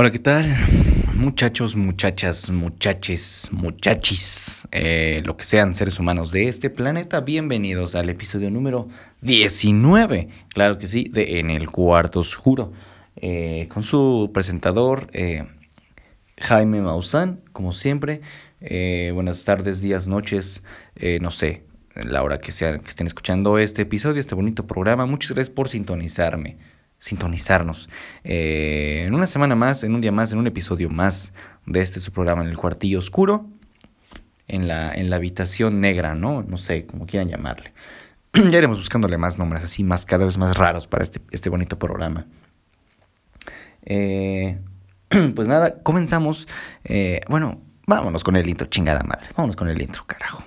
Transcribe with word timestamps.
Hola, 0.00 0.12
¿qué 0.12 0.20
tal? 0.20 0.46
Muchachos, 1.16 1.74
muchachas, 1.74 2.50
muchaches, 2.50 3.48
muchachis, 3.50 4.68
eh, 4.70 5.22
lo 5.24 5.36
que 5.36 5.44
sean 5.44 5.74
seres 5.74 5.98
humanos 5.98 6.30
de 6.30 6.46
este 6.46 6.70
planeta, 6.70 7.18
bienvenidos 7.18 7.96
al 7.96 8.08
episodio 8.08 8.48
número 8.48 8.88
19, 9.22 10.28
claro 10.50 10.78
que 10.78 10.86
sí, 10.86 11.08
de 11.12 11.40
En 11.40 11.50
el 11.50 11.68
Cuarto 11.68 12.20
Oscuro, 12.20 12.72
eh, 13.16 13.66
con 13.74 13.82
su 13.82 14.30
presentador 14.32 15.08
eh, 15.14 15.48
Jaime 16.36 16.80
Maussan, 16.80 17.40
como 17.50 17.72
siempre. 17.72 18.20
buenas 18.60 19.44
tardes, 19.44 19.80
días, 19.80 20.06
noches, 20.06 20.62
no 21.20 21.32
sé, 21.32 21.64
la 21.96 22.22
hora 22.22 22.38
que, 22.38 22.52
sea, 22.52 22.78
que 22.78 22.88
estén 22.88 23.08
escuchando 23.08 23.58
este 23.58 23.82
episodio, 23.82 24.20
este 24.20 24.36
bonito 24.36 24.64
programa. 24.64 25.06
Muchas 25.06 25.32
gracias 25.32 25.52
por 25.52 25.68
sintonizarme 25.68 26.56
sintonizarnos. 26.98 27.88
Eh, 28.24 29.04
en 29.06 29.14
una 29.14 29.26
semana 29.26 29.54
más, 29.54 29.84
en 29.84 29.94
un 29.94 30.00
día 30.00 30.12
más, 30.12 30.32
en 30.32 30.38
un 30.38 30.46
episodio 30.46 30.90
más 30.90 31.32
de 31.66 31.80
este 31.80 32.00
su 32.00 32.12
programa 32.12 32.42
en 32.42 32.48
el 32.48 32.56
cuartillo 32.56 32.98
oscuro, 32.98 33.46
en 34.48 34.66
la, 34.68 34.92
en 34.94 35.10
la 35.10 35.16
habitación 35.16 35.80
negra, 35.80 36.14
¿no? 36.14 36.42
No 36.42 36.56
sé, 36.56 36.86
como 36.86 37.06
quieran 37.06 37.28
llamarle. 37.28 37.72
ya 38.32 38.58
iremos 38.58 38.78
buscándole 38.78 39.18
más 39.18 39.38
nombres 39.38 39.64
así, 39.64 39.84
más 39.84 40.06
cada 40.06 40.24
vez 40.24 40.36
más 40.38 40.56
raros 40.56 40.86
para 40.86 41.02
este, 41.02 41.20
este 41.30 41.50
bonito 41.50 41.78
programa. 41.78 42.26
Eh, 43.84 44.58
pues 45.34 45.48
nada, 45.48 45.82
comenzamos. 45.82 46.48
Eh, 46.84 47.20
bueno, 47.28 47.60
vámonos 47.86 48.24
con 48.24 48.36
el 48.36 48.48
intro, 48.48 48.66
chingada 48.68 49.02
madre. 49.02 49.28
Vámonos 49.36 49.56
con 49.56 49.68
el 49.68 49.80
intro, 49.80 50.04
carajo. 50.06 50.42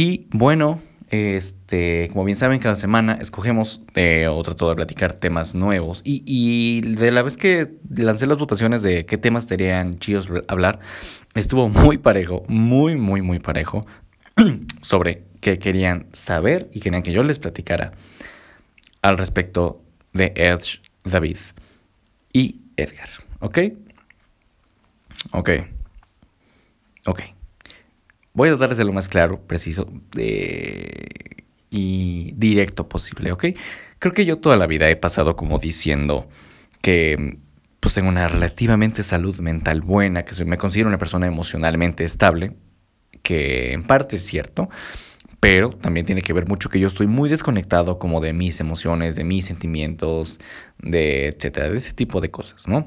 Y 0.00 0.28
bueno, 0.30 0.80
este, 1.10 2.08
como 2.08 2.24
bien 2.24 2.38
saben, 2.38 2.58
cada 2.58 2.74
semana 2.74 3.18
escogemos 3.20 3.82
eh, 3.96 4.28
o 4.28 4.42
trato 4.42 4.70
de 4.70 4.74
platicar 4.74 5.12
temas 5.12 5.54
nuevos. 5.54 6.00
Y, 6.04 6.22
y, 6.24 6.80
de 6.94 7.10
la 7.10 7.20
vez 7.20 7.36
que 7.36 7.74
lancé 7.94 8.26
las 8.26 8.38
votaciones 8.38 8.80
de 8.80 9.04
qué 9.04 9.18
temas 9.18 9.44
serían 9.44 9.98
chidos 9.98 10.26
hablar, 10.48 10.80
estuvo 11.34 11.68
muy 11.68 11.98
parejo, 11.98 12.44
muy, 12.48 12.96
muy, 12.96 13.20
muy 13.20 13.40
parejo 13.40 13.84
sobre 14.80 15.24
qué 15.42 15.58
querían 15.58 16.06
saber 16.14 16.70
y 16.72 16.80
querían 16.80 17.02
que 17.02 17.12
yo 17.12 17.22
les 17.22 17.38
platicara 17.38 17.92
al 19.02 19.18
respecto 19.18 19.82
de 20.14 20.32
Edge, 20.34 20.80
David 21.04 21.36
y 22.32 22.62
Edgar. 22.78 23.10
¿Ok? 23.40 23.58
Ok. 25.32 25.50
Ok. 27.04 27.20
Voy 28.32 28.48
a 28.48 28.56
tratar 28.56 28.76
de 28.76 28.84
lo 28.84 28.92
más 28.92 29.08
claro, 29.08 29.40
preciso 29.46 29.88
y 31.70 32.32
directo 32.36 32.88
posible, 32.88 33.32
¿ok? 33.32 33.46
Creo 33.98 34.14
que 34.14 34.24
yo 34.24 34.38
toda 34.38 34.56
la 34.56 34.66
vida 34.66 34.88
he 34.88 34.96
pasado 34.96 35.36
como 35.36 35.58
diciendo 35.58 36.28
que 36.80 37.38
pues 37.80 37.94
tengo 37.94 38.08
una 38.08 38.28
relativamente 38.28 39.02
salud 39.02 39.38
mental 39.40 39.80
buena, 39.80 40.24
que 40.24 40.44
me 40.44 40.58
considero 40.58 40.88
una 40.88 40.98
persona 40.98 41.26
emocionalmente 41.26 42.04
estable, 42.04 42.52
que 43.22 43.72
en 43.72 43.84
parte 43.84 44.16
es 44.16 44.26
cierto, 44.26 44.68
pero 45.40 45.70
también 45.70 46.04
tiene 46.06 46.22
que 46.22 46.34
ver 46.34 46.46
mucho 46.46 46.68
que 46.68 46.78
yo 46.78 46.88
estoy 46.88 47.06
muy 47.06 47.30
desconectado 47.30 47.98
como 47.98 48.20
de 48.20 48.34
mis 48.34 48.60
emociones, 48.60 49.16
de 49.16 49.24
mis 49.24 49.46
sentimientos, 49.46 50.38
de 50.78 51.28
etcétera, 51.28 51.70
de 51.70 51.78
ese 51.78 51.94
tipo 51.94 52.20
de 52.20 52.30
cosas, 52.30 52.68
¿no? 52.68 52.86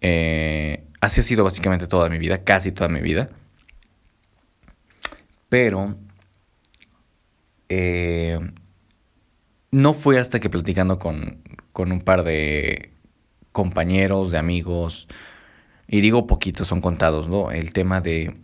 Eh, 0.00 0.84
así 1.00 1.20
ha 1.20 1.24
sido 1.24 1.44
básicamente 1.44 1.88
toda 1.88 2.08
mi 2.08 2.18
vida, 2.18 2.44
casi 2.44 2.72
toda 2.72 2.88
mi 2.88 3.00
vida. 3.00 3.30
Pero 5.52 5.96
eh, 7.68 8.38
no 9.70 9.92
fue 9.92 10.18
hasta 10.18 10.40
que 10.40 10.48
platicando 10.48 10.98
con, 10.98 11.42
con 11.74 11.92
un 11.92 12.00
par 12.00 12.24
de 12.24 12.94
compañeros, 13.52 14.30
de 14.30 14.38
amigos, 14.38 15.08
y 15.86 16.00
digo 16.00 16.26
poquitos, 16.26 16.68
son 16.68 16.80
contados, 16.80 17.28
¿no? 17.28 17.50
El 17.50 17.74
tema 17.74 18.00
de, 18.00 18.34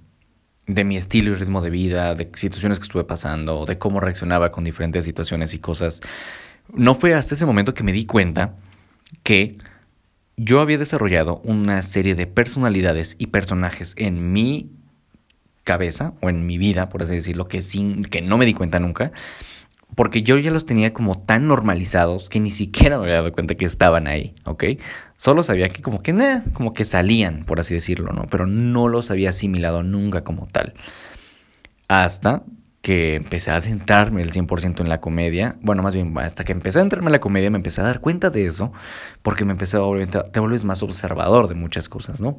de 0.67 0.85
mi 0.85 0.99
estilo 0.99 1.33
y 1.33 1.37
ritmo 1.37 1.63
de 1.63 1.71
vida, 1.71 2.15
de 2.15 2.31
situaciones 2.35 2.79
que 2.79 2.85
estuve 2.85 3.05
pasando, 3.05 3.65
de 3.65 3.79
cómo 3.79 4.01
reaccionaba 4.01 4.53
con 4.53 4.65
diferentes 4.65 5.07
situaciones 5.07 5.55
y 5.55 5.61
cosas. 5.61 6.03
No 6.75 6.95
fue 6.95 7.15
hasta 7.15 7.37
ese 7.37 7.47
momento 7.47 7.73
que 7.73 7.85
me 7.85 7.93
di 7.95 8.05
cuenta 8.05 8.55
que 9.23 9.57
yo 10.37 10.61
había 10.61 10.77
desarrollado 10.77 11.41
una 11.43 11.81
serie 11.81 12.15
de 12.15 12.27
personalidades 12.27 13.17
y 13.19 13.29
personajes 13.29 13.95
en 13.97 14.35
mi 14.35 14.78
cabeza 15.69 16.15
o 16.23 16.31
en 16.31 16.47
mi 16.47 16.57
vida, 16.57 16.89
por 16.89 17.03
así 17.03 17.15
decirlo, 17.15 17.47
que, 17.47 17.61
sin, 17.61 18.05
que 18.05 18.23
no 18.23 18.39
me 18.39 18.47
di 18.47 18.55
cuenta 18.55 18.81
nunca, 18.81 19.13
porque 19.95 20.23
yo 20.23 20.39
ya 20.39 20.51
los 20.51 20.65
tenía 20.65 20.95
como 20.95 21.19
tan 21.19 21.47
normalizados 21.47 22.31
que 22.31 22.41
ni 22.41 22.51
siquiera 22.51 22.97
me 22.97 23.05
había 23.05 23.17
dado 23.17 23.33
cuenta 23.33 23.55
que 23.55 23.67
estaban 23.67 24.07
ahí, 24.07 24.33
¿ok? 24.47 24.65
Solo 25.19 25.43
sabía 25.43 25.69
que 25.69 25.83
como 25.83 26.03
que, 26.03 26.15
nada 26.15 26.43
como 26.55 26.73
que 26.73 26.85
salían, 26.85 27.45
por 27.45 27.61
así 27.61 27.75
decirlo, 27.75 28.15
¿no? 28.15 28.27
Pero 28.31 28.47
no 28.47 28.89
los 28.89 29.11
había 29.11 29.29
asimilado 29.29 29.83
nunca 29.83 30.25
como 30.25 30.47
tal. 30.47 30.73
Hasta 31.87 32.45
que 32.81 33.17
empecé 33.17 33.51
a 33.51 33.57
adentrarme 33.57 34.23
el 34.23 34.33
100% 34.33 34.81
en 34.81 34.89
la 34.89 35.03
comedia, 35.03 35.57
bueno, 35.61 35.83
más 35.83 35.95
bien 35.95 36.17
hasta 36.19 36.45
que 36.45 36.53
empecé 36.53 36.79
a 36.79 36.83
entrarme 36.83 37.09
en 37.09 37.13
la 37.13 37.21
comedia 37.21 37.51
me 37.51 37.59
empecé 37.59 37.83
a 37.83 37.85
dar 37.85 38.01
cuenta 38.01 38.31
de 38.31 38.47
eso, 38.47 38.73
porque 39.23 39.45
me 39.45 39.53
empecé 39.53 39.77
a 39.77 39.81
volver, 39.81 40.09
te 40.09 40.41
vuelves 40.41 40.65
más 40.65 40.83
observador 40.83 41.49
de 41.49 41.57
muchas 41.57 41.91
cosas, 41.91 42.21
¿no? 42.23 42.39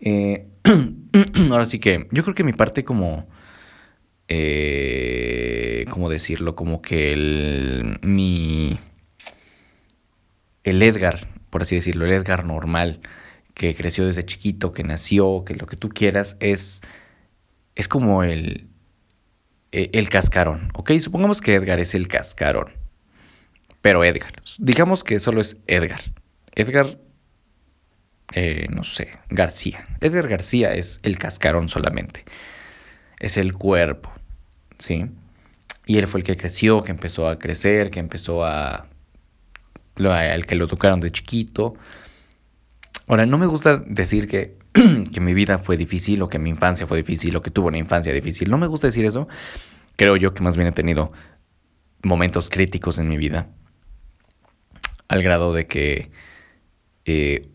Eh, 0.00 0.51
ahora 1.50 1.66
sí 1.66 1.78
que 1.78 2.08
yo 2.10 2.22
creo 2.22 2.34
que 2.34 2.44
mi 2.44 2.52
parte 2.52 2.84
como... 2.84 3.28
Eh, 4.28 5.84
¿Cómo 5.90 6.08
decirlo? 6.08 6.54
Como 6.54 6.82
que 6.82 7.12
el... 7.12 7.98
Mi... 8.02 8.78
El 10.64 10.82
Edgar, 10.82 11.28
por 11.50 11.62
así 11.62 11.74
decirlo, 11.74 12.06
el 12.06 12.12
Edgar 12.12 12.44
normal, 12.44 13.00
que 13.54 13.74
creció 13.74 14.06
desde 14.06 14.24
chiquito, 14.24 14.72
que 14.72 14.84
nació, 14.84 15.44
que 15.44 15.54
lo 15.54 15.66
que 15.66 15.76
tú 15.76 15.88
quieras, 15.88 16.36
es... 16.40 16.80
Es 17.74 17.88
como 17.88 18.22
el... 18.22 18.68
E, 19.72 19.90
el 19.92 20.08
cascarón, 20.08 20.68
¿ok? 20.74 20.92
Supongamos 21.00 21.40
que 21.40 21.54
Edgar 21.54 21.80
es 21.80 21.94
el 21.94 22.08
cascarón. 22.08 22.72
Pero 23.80 24.04
Edgar, 24.04 24.34
digamos 24.58 25.02
que 25.02 25.18
solo 25.18 25.40
es 25.40 25.56
Edgar. 25.66 26.02
Edgar 26.54 26.98
eh, 28.32 28.66
no 28.70 28.84
sé, 28.84 29.08
García. 29.28 29.86
Edgar 30.00 30.28
García 30.28 30.72
es 30.72 31.00
el 31.02 31.18
cascarón 31.18 31.68
solamente. 31.68 32.24
Es 33.18 33.36
el 33.36 33.52
cuerpo, 33.54 34.12
¿sí? 34.78 35.06
Y 35.86 35.98
él 35.98 36.06
fue 36.06 36.20
el 36.20 36.26
que 36.26 36.36
creció, 36.36 36.82
que 36.82 36.92
empezó 36.92 37.28
a 37.28 37.38
crecer, 37.38 37.90
que 37.90 38.00
empezó 38.00 38.44
a... 38.44 38.86
El 39.96 40.46
que 40.46 40.54
lo 40.54 40.68
tocaron 40.68 41.00
de 41.00 41.12
chiquito. 41.12 41.74
Ahora, 43.06 43.26
no 43.26 43.36
me 43.36 43.46
gusta 43.46 43.76
decir 43.86 44.26
que, 44.26 44.56
que 45.12 45.20
mi 45.20 45.34
vida 45.34 45.58
fue 45.58 45.76
difícil 45.76 46.22
o 46.22 46.28
que 46.28 46.38
mi 46.38 46.48
infancia 46.48 46.86
fue 46.86 46.98
difícil 46.98 47.36
o 47.36 47.42
que 47.42 47.50
tuvo 47.50 47.68
una 47.68 47.78
infancia 47.78 48.12
difícil. 48.12 48.50
No 48.50 48.58
me 48.58 48.66
gusta 48.66 48.86
decir 48.86 49.04
eso. 49.04 49.28
Creo 49.96 50.16
yo 50.16 50.32
que 50.32 50.42
más 50.42 50.56
bien 50.56 50.68
he 50.68 50.72
tenido 50.72 51.12
momentos 52.02 52.48
críticos 52.48 52.98
en 52.98 53.08
mi 53.08 53.18
vida. 53.18 53.48
Al 55.08 55.22
grado 55.22 55.52
de 55.52 55.66
que 55.66 56.10
eh, 57.04 57.51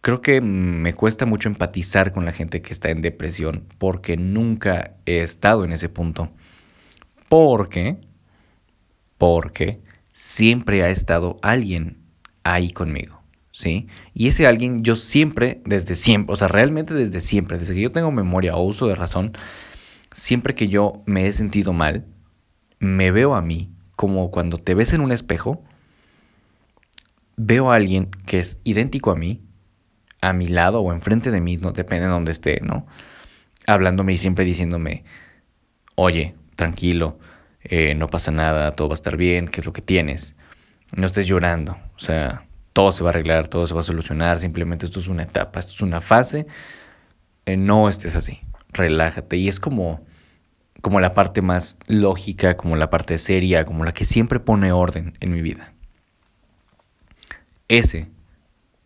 Creo 0.00 0.22
que 0.22 0.40
me 0.40 0.94
cuesta 0.94 1.26
mucho 1.26 1.48
empatizar 1.48 2.12
con 2.12 2.24
la 2.24 2.32
gente 2.32 2.62
que 2.62 2.72
está 2.72 2.90
en 2.90 3.02
depresión 3.02 3.66
porque 3.78 4.16
nunca 4.16 4.96
he 5.04 5.20
estado 5.20 5.64
en 5.64 5.72
ese 5.72 5.90
punto. 5.90 6.30
Porque, 7.28 7.98
porque 9.18 9.80
siempre 10.12 10.82
ha 10.82 10.90
estado 10.90 11.38
alguien 11.42 11.98
ahí 12.44 12.70
conmigo, 12.70 13.20
¿sí? 13.50 13.88
Y 14.14 14.28
ese 14.28 14.46
alguien 14.46 14.82
yo 14.82 14.96
siempre, 14.96 15.60
desde 15.64 15.94
siempre, 15.94 16.32
o 16.32 16.36
sea, 16.36 16.48
realmente 16.48 16.94
desde 16.94 17.20
siempre, 17.20 17.58
desde 17.58 17.74
que 17.74 17.82
yo 17.82 17.90
tengo 17.90 18.10
memoria 18.10 18.56
o 18.56 18.62
uso 18.62 18.86
de 18.86 18.94
razón, 18.94 19.36
siempre 20.12 20.54
que 20.54 20.68
yo 20.68 21.02
me 21.06 21.26
he 21.26 21.32
sentido 21.32 21.72
mal, 21.72 22.06
me 22.78 23.10
veo 23.10 23.34
a 23.34 23.42
mí 23.42 23.70
como 23.96 24.30
cuando 24.30 24.58
te 24.58 24.74
ves 24.74 24.94
en 24.94 25.02
un 25.02 25.12
espejo, 25.12 25.62
veo 27.36 27.70
a 27.70 27.76
alguien 27.76 28.10
que 28.26 28.38
es 28.38 28.58
idéntico 28.64 29.10
a 29.10 29.16
mí, 29.16 29.42
a 30.20 30.32
mi 30.32 30.48
lado 30.48 30.80
o 30.80 30.92
enfrente 30.92 31.30
de 31.30 31.40
mí, 31.40 31.56
no 31.56 31.72
depende 31.72 32.06
de 32.06 32.12
donde 32.12 32.32
esté, 32.32 32.60
¿no? 32.60 32.86
Hablándome 33.66 34.12
y 34.12 34.18
siempre 34.18 34.44
diciéndome, 34.44 35.04
oye, 35.94 36.34
tranquilo, 36.56 37.18
eh, 37.62 37.94
no 37.94 38.08
pasa 38.08 38.30
nada, 38.30 38.72
todo 38.72 38.88
va 38.88 38.94
a 38.94 38.96
estar 38.96 39.16
bien, 39.16 39.48
¿qué 39.48 39.60
es 39.60 39.66
lo 39.66 39.72
que 39.72 39.82
tienes? 39.82 40.34
No 40.96 41.06
estés 41.06 41.26
llorando, 41.26 41.76
o 41.96 41.98
sea, 41.98 42.44
todo 42.72 42.92
se 42.92 43.02
va 43.02 43.10
a 43.10 43.12
arreglar, 43.12 43.48
todo 43.48 43.66
se 43.66 43.74
va 43.74 43.80
a 43.80 43.84
solucionar, 43.84 44.38
simplemente 44.38 44.86
esto 44.86 45.00
es 45.00 45.08
una 45.08 45.24
etapa, 45.24 45.60
esto 45.60 45.72
es 45.72 45.82
una 45.82 46.00
fase, 46.00 46.46
eh, 47.46 47.56
no 47.56 47.88
estés 47.88 48.16
así, 48.16 48.40
relájate. 48.72 49.36
Y 49.36 49.48
es 49.48 49.60
como, 49.60 50.04
como 50.82 51.00
la 51.00 51.14
parte 51.14 51.42
más 51.42 51.78
lógica, 51.88 52.56
como 52.56 52.76
la 52.76 52.90
parte 52.90 53.18
seria, 53.18 53.64
como 53.64 53.84
la 53.84 53.92
que 53.92 54.04
siempre 54.04 54.40
pone 54.40 54.72
orden 54.72 55.14
en 55.20 55.32
mi 55.32 55.42
vida. 55.42 55.72
ese, 57.68 58.08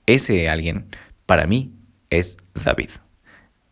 ese 0.06 0.48
alguien, 0.48 0.86
para 1.26 1.46
mí, 1.46 1.72
es 2.10 2.38
David. 2.64 2.90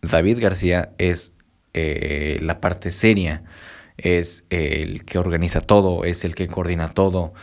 David 0.02 0.40
García 0.40 0.92
es 0.98 1.32
eh, 1.74 2.38
la 2.42 2.60
parte 2.60 2.90
seria, 2.90 3.44
es 3.96 4.44
el 4.50 5.04
que 5.04 5.18
organiza 5.18 5.60
todo, 5.60 6.04
es 6.04 6.24
el 6.24 6.34
que 6.34 6.48
coordina 6.48 6.88
todo, 6.88 7.34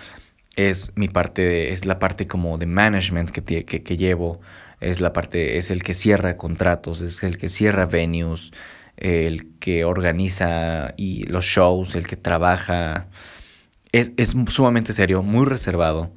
es 0.56 0.92
mi 0.96 1.08
parte, 1.08 1.72
es 1.74 1.86
la 1.86 2.00
parte 2.00 2.28
como 2.28 2.58
de 2.58 2.66
management 2.66 3.32
que, 3.32 3.66
que, 3.66 3.84
que 3.84 3.98
llevo, 3.98 4.42
es 4.82 5.02
la 5.02 5.14
parte, 5.14 5.58
es 5.58 5.72
el 5.72 5.84
que 5.84 5.94
cierra 5.94 6.38
contratos, 6.38 7.02
es 7.02 7.24
el 7.24 7.38
que 7.38 7.50
cierra 7.50 7.86
venues, 7.86 8.52
el 8.98 9.58
que 9.60 9.86
organiza 9.86 10.94
y 10.98 11.24
los 11.24 11.46
shows, 11.46 11.96
el 11.96 12.08
que 12.08 12.18
trabaja. 12.18 13.08
Es, 13.92 14.12
es 14.18 14.36
sumamente 14.48 14.94
serio, 14.94 15.24
muy 15.24 15.46
reservado. 15.46 16.12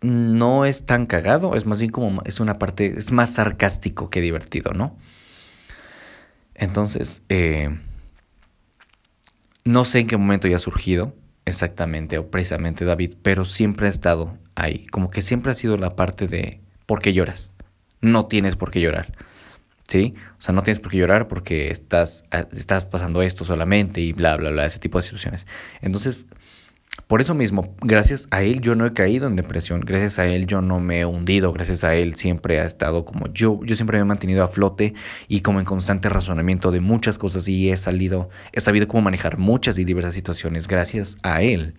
No 0.00 0.64
es 0.64 0.86
tan 0.86 1.06
cagado, 1.06 1.56
es 1.56 1.66
más 1.66 1.80
bien 1.80 1.90
como 1.90 2.22
es 2.24 2.40
una 2.40 2.58
parte, 2.58 2.98
es 2.98 3.10
más 3.10 3.30
sarcástico 3.34 4.10
que 4.10 4.20
divertido, 4.20 4.72
¿no? 4.72 4.96
Entonces, 6.54 7.22
eh, 7.28 7.76
no 9.64 9.84
sé 9.84 10.00
en 10.00 10.06
qué 10.06 10.16
momento 10.16 10.48
ya 10.48 10.56
ha 10.56 10.60
surgido 10.60 11.14
exactamente 11.44 12.18
o 12.18 12.30
precisamente 12.30 12.84
David, 12.84 13.14
pero 13.22 13.44
siempre 13.44 13.86
ha 13.86 13.90
estado 13.90 14.36
ahí, 14.54 14.86
como 14.86 15.10
que 15.10 15.22
siempre 15.22 15.52
ha 15.52 15.54
sido 15.54 15.76
la 15.76 15.96
parte 15.96 16.26
de 16.26 16.60
¿por 16.86 17.00
qué 17.00 17.12
lloras? 17.12 17.54
No 18.00 18.26
tienes 18.26 18.56
por 18.56 18.70
qué 18.70 18.80
llorar. 18.80 19.14
¿Sí? 19.88 20.14
O 20.38 20.42
sea, 20.42 20.54
no 20.54 20.62
tienes 20.62 20.80
por 20.80 20.90
qué 20.90 20.98
llorar 20.98 21.28
porque 21.28 21.70
estás, 21.70 22.24
ah, 22.30 22.46
estás 22.52 22.84
pasando 22.84 23.22
esto 23.22 23.46
solamente 23.46 24.02
y 24.02 24.12
bla, 24.12 24.36
bla, 24.36 24.50
bla, 24.50 24.66
ese 24.66 24.78
tipo 24.78 24.98
de 24.98 25.04
situaciones. 25.04 25.46
Entonces, 25.80 26.26
por 27.06 27.20
eso 27.20 27.34
mismo, 27.34 27.74
gracias 27.80 28.28
a 28.30 28.42
él 28.42 28.60
yo 28.60 28.74
no 28.74 28.84
he 28.84 28.92
caído 28.92 29.28
en 29.28 29.36
depresión, 29.36 29.80
gracias 29.80 30.18
a 30.18 30.26
él 30.26 30.46
yo 30.46 30.60
no 30.60 30.80
me 30.80 31.00
he 31.00 31.04
hundido, 31.06 31.52
gracias 31.52 31.84
a 31.84 31.94
él 31.94 32.16
siempre 32.16 32.60
ha 32.60 32.64
estado 32.64 33.04
como 33.04 33.32
yo, 33.32 33.60
yo 33.64 33.76
siempre 33.76 33.98
me 33.98 34.02
he 34.02 34.04
mantenido 34.04 34.42
a 34.42 34.48
flote 34.48 34.94
y 35.28 35.40
como 35.40 35.60
en 35.60 35.64
constante 35.64 36.08
razonamiento 36.08 36.70
de 36.70 36.80
muchas 36.80 37.16
cosas 37.16 37.48
y 37.48 37.70
he 37.70 37.76
salido, 37.76 38.28
he 38.52 38.60
sabido 38.60 38.88
cómo 38.88 39.02
manejar 39.02 39.38
muchas 39.38 39.78
y 39.78 39.84
diversas 39.84 40.14
situaciones 40.14 40.68
gracias 40.68 41.16
a 41.22 41.42
él. 41.42 41.74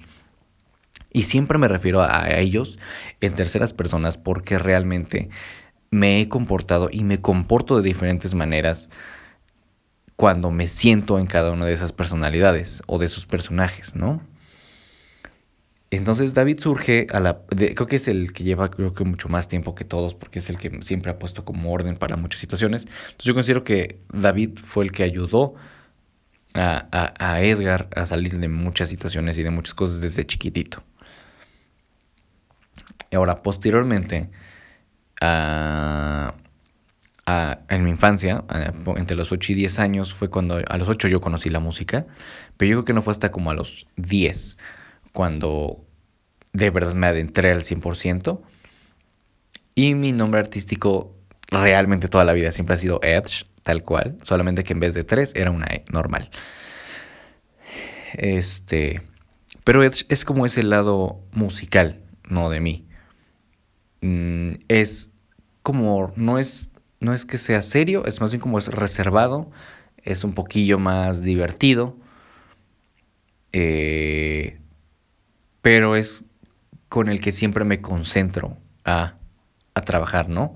Y 1.12 1.24
siempre 1.24 1.58
me 1.58 1.68
refiero 1.68 2.02
a, 2.02 2.30
ellos 2.40 2.78
en 3.20 3.34
terceras 3.34 3.74
personas 3.74 4.18
porque 4.18 4.60
realmente 4.60 5.30
me 5.92 6.22
he 6.22 6.30
comportado 6.30 6.90
y 6.92 7.04
me 7.04 7.20
comporto 7.20 7.78
de 7.78 7.84
diferentes 7.84 8.36
maneras 8.36 8.90
cuando 10.16 10.52
me 10.52 10.68
siento 10.68 11.18
en 11.18 11.26
cada 11.26 11.52
una 11.52 11.66
de 11.66 11.74
esas 11.74 11.94
personalidades 11.94 12.84
o 12.86 13.00
de 13.00 13.08
esos 13.08 13.26
personajes, 13.26 13.96
¿no? 13.96 14.22
Entonces 15.92 16.34
David 16.34 16.60
surge 16.60 17.08
a 17.12 17.20
la... 17.20 17.42
creo 17.48 17.88
que 17.88 17.96
es 17.96 18.08
el 18.08 18.32
que 18.34 18.44
lleva 18.44 18.70
creo 18.70 18.94
que 18.94 19.04
mucho 19.04 19.28
más 19.28 19.48
tiempo 19.48 19.74
que 19.74 19.86
todos 19.86 20.14
porque 20.14 20.40
es 20.40 20.50
el 20.50 20.60
que 20.60 20.82
siempre 20.84 21.12
ha 21.12 21.20
puesto 21.20 21.46
como 21.46 21.74
orden 21.74 21.98
para 21.98 22.16
muchas 22.16 22.42
situaciones. 22.42 22.84
Entonces 22.84 23.26
yo 23.26 23.34
considero 23.34 23.64
que 23.64 24.00
David 24.14 24.60
fue 24.64 24.86
el 24.86 24.92
que 24.92 25.04
ayudó 25.04 25.56
a, 26.54 27.14
a 27.20 27.42
Edgar 27.42 27.90
a 27.96 28.06
salir 28.06 28.40
de 28.40 28.48
muchas 28.48 28.90
situaciones 28.90 29.38
y 29.38 29.44
de 29.44 29.52
muchas 29.52 29.74
cosas 29.74 30.02
desde 30.02 30.26
chiquitito. 30.26 30.84
Y 33.12 33.16
ahora, 33.16 33.42
posteriormente, 33.42 34.30
en 35.22 36.34
mi 37.84 37.90
infancia, 37.90 38.44
entre 38.98 39.16
los 39.16 39.32
8 39.32 39.52
y 39.54 39.56
10 39.56 39.80
años, 39.80 40.14
fue 40.14 40.30
cuando 40.30 40.60
a 40.68 40.78
los 40.78 40.90
8 40.90 41.08
yo 41.08 41.22
conocí 41.22 41.50
la 41.50 41.60
música, 41.60 42.06
pero 42.58 42.70
yo 42.70 42.78
creo 42.78 42.86
que 42.86 42.94
no 42.94 43.02
fue 43.02 43.12
hasta 43.12 43.32
como 43.32 43.52
a 43.52 43.54
los 43.54 43.88
10 43.98 44.58
cuando 45.14 45.86
de 46.54 46.70
verdad 46.70 46.94
me 46.94 47.08
adentré 47.08 47.52
al 47.52 47.64
100%. 47.64 48.42
Y 49.76 49.96
mi 49.96 50.12
nombre 50.12 50.40
artístico 50.40 51.16
realmente 51.50 52.08
toda 52.08 52.26
la 52.26 52.34
vida 52.34 52.52
siempre 52.52 52.76
ha 52.76 52.78
sido 52.78 53.00
Edge, 53.02 53.46
tal 53.64 53.84
cual, 53.84 54.18
solamente 54.24 54.64
que 54.64 54.74
en 54.74 54.80
vez 54.80 54.94
de 54.94 55.04
3 55.04 55.34
era 55.36 55.52
una 55.52 55.68
E 55.68 55.86
normal. 55.92 56.30
Este, 58.14 59.02
pero 59.64 59.84
Edge 59.84 60.06
es 60.10 60.26
como 60.26 60.46
ese 60.46 60.64
lado 60.64 61.22
musical, 61.32 62.02
no 62.28 62.50
de 62.50 62.60
mí. 62.60 62.88
Mm, 64.02 64.54
es 64.68 65.12
como, 65.64 66.14
no 66.16 66.40
es, 66.40 66.72
no 67.00 67.14
es 67.14 67.26
que 67.26 67.38
sea 67.38 67.62
serio, 67.62 68.06
es 68.06 68.22
más 68.22 68.32
bien 68.32 68.42
como 68.42 68.58
es 68.58 68.68
reservado, 68.68 69.52
es 70.04 70.24
un 70.24 70.34
poquillo 70.34 70.80
más 70.80 71.22
divertido, 71.22 71.98
eh, 73.52 74.59
pero 75.62 75.96
es 75.96 76.24
con 76.88 77.10
el 77.10 77.22
que 77.22 77.32
siempre 77.32 77.64
me 77.64 77.82
concentro 77.82 78.58
a, 78.86 79.14
a 79.74 79.82
trabajar, 79.82 80.30
¿no? 80.30 80.56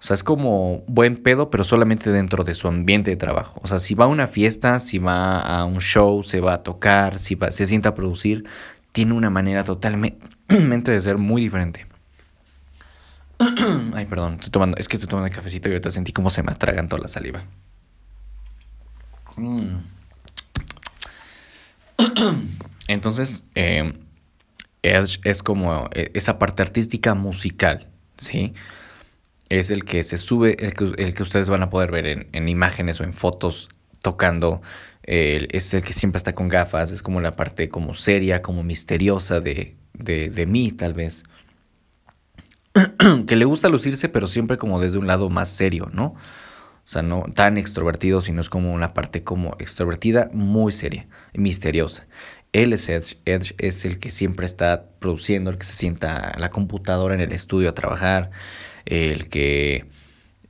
O 0.00 0.04
sea, 0.04 0.14
es 0.14 0.22
como 0.22 0.84
buen 0.86 1.16
pedo, 1.16 1.50
pero 1.50 1.64
solamente 1.64 2.10
dentro 2.12 2.44
de 2.44 2.54
su 2.54 2.68
ambiente 2.68 3.10
de 3.10 3.16
trabajo. 3.16 3.60
O 3.64 3.66
sea, 3.66 3.80
si 3.80 3.94
va 3.94 4.04
a 4.04 4.08
una 4.08 4.28
fiesta, 4.28 4.78
si 4.78 4.98
va 4.98 5.40
a 5.40 5.64
un 5.64 5.80
show, 5.80 6.22
se 6.22 6.40
va 6.40 6.54
a 6.54 6.62
tocar, 6.62 7.18
si 7.18 7.36
se 7.50 7.66
sienta 7.66 7.90
a 7.90 7.94
producir, 7.94 8.44
tiene 8.92 9.14
una 9.14 9.28
manera 9.28 9.64
totalmente 9.64 10.28
de 10.48 11.00
ser 11.00 11.18
muy 11.18 11.42
diferente. 11.42 11.86
Ay, 13.94 14.06
perdón, 14.06 14.34
estoy 14.34 14.50
tomando, 14.50 14.76
es 14.76 14.86
que 14.86 14.96
estoy 14.96 15.08
tomando 15.08 15.26
el 15.26 15.34
cafecito 15.34 15.68
y 15.68 15.72
ahorita 15.72 15.90
sentí 15.90 16.12
como 16.12 16.30
se 16.30 16.44
me 16.44 16.54
toda 16.54 16.98
la 16.98 17.08
saliva. 17.08 17.42
Mm. 19.36 19.78
Entonces, 22.86 23.44
eh, 23.56 23.92
es, 24.82 25.42
como 25.42 25.88
eh, 25.92 26.10
esa 26.14 26.38
parte 26.38 26.62
artística 26.62 27.14
musical, 27.14 27.88
¿sí? 28.18 28.54
Es 29.48 29.70
el 29.70 29.84
que 29.84 30.04
se 30.04 30.18
sube, 30.18 30.56
el 30.64 30.74
que, 30.74 30.92
el 30.98 31.14
que 31.14 31.22
ustedes 31.22 31.48
van 31.48 31.62
a 31.62 31.70
poder 31.70 31.90
ver 31.90 32.06
en, 32.32 32.48
imágenes 32.48 33.00
o 33.00 33.04
en 33.04 33.12
fotos 33.14 33.68
tocando. 34.02 34.62
es 35.02 35.74
el 35.74 35.82
que 35.82 35.92
siempre 35.94 36.18
está 36.18 36.34
con 36.34 36.48
gafas, 36.48 36.92
es 36.92 37.02
como 37.02 37.20
la 37.20 37.36
parte 37.36 37.68
como 37.70 37.94
seria, 37.94 38.42
como 38.42 38.62
misteriosa 38.62 39.40
de, 39.40 39.76
de, 39.94 40.30
de 40.30 40.46
mí, 40.46 40.72
tal 40.72 40.94
vez. 40.94 41.24
que 43.26 43.36
le 43.36 43.44
gusta 43.44 43.68
lucirse, 43.68 44.08
pero 44.08 44.26
siempre 44.26 44.58
como 44.58 44.80
desde 44.80 44.98
un 44.98 45.06
lado 45.06 45.30
más 45.30 45.48
serio, 45.48 45.88
¿no? 45.92 46.04
O 46.06 46.90
sea, 46.90 47.02
no 47.02 47.24
tan 47.34 47.58
extrovertido, 47.58 48.22
sino 48.22 48.40
es 48.40 48.48
como 48.48 48.72
una 48.72 48.94
parte 48.94 49.22
como 49.22 49.54
extrovertida, 49.58 50.30
muy 50.32 50.72
seria, 50.72 51.06
misteriosa. 51.34 52.06
Él 52.52 52.72
es 52.72 52.88
Edge, 52.88 53.18
Edge 53.26 53.54
es 53.58 53.84
el 53.84 53.98
que 53.98 54.10
siempre 54.10 54.46
está 54.46 54.86
produciendo, 55.00 55.50
el 55.50 55.58
que 55.58 55.66
se 55.66 55.74
sienta 55.74 56.30
a 56.30 56.38
la 56.38 56.50
computadora 56.50 57.14
en 57.14 57.20
el 57.20 57.32
estudio 57.32 57.68
a 57.68 57.74
trabajar, 57.74 58.30
el 58.86 59.28
que 59.28 59.86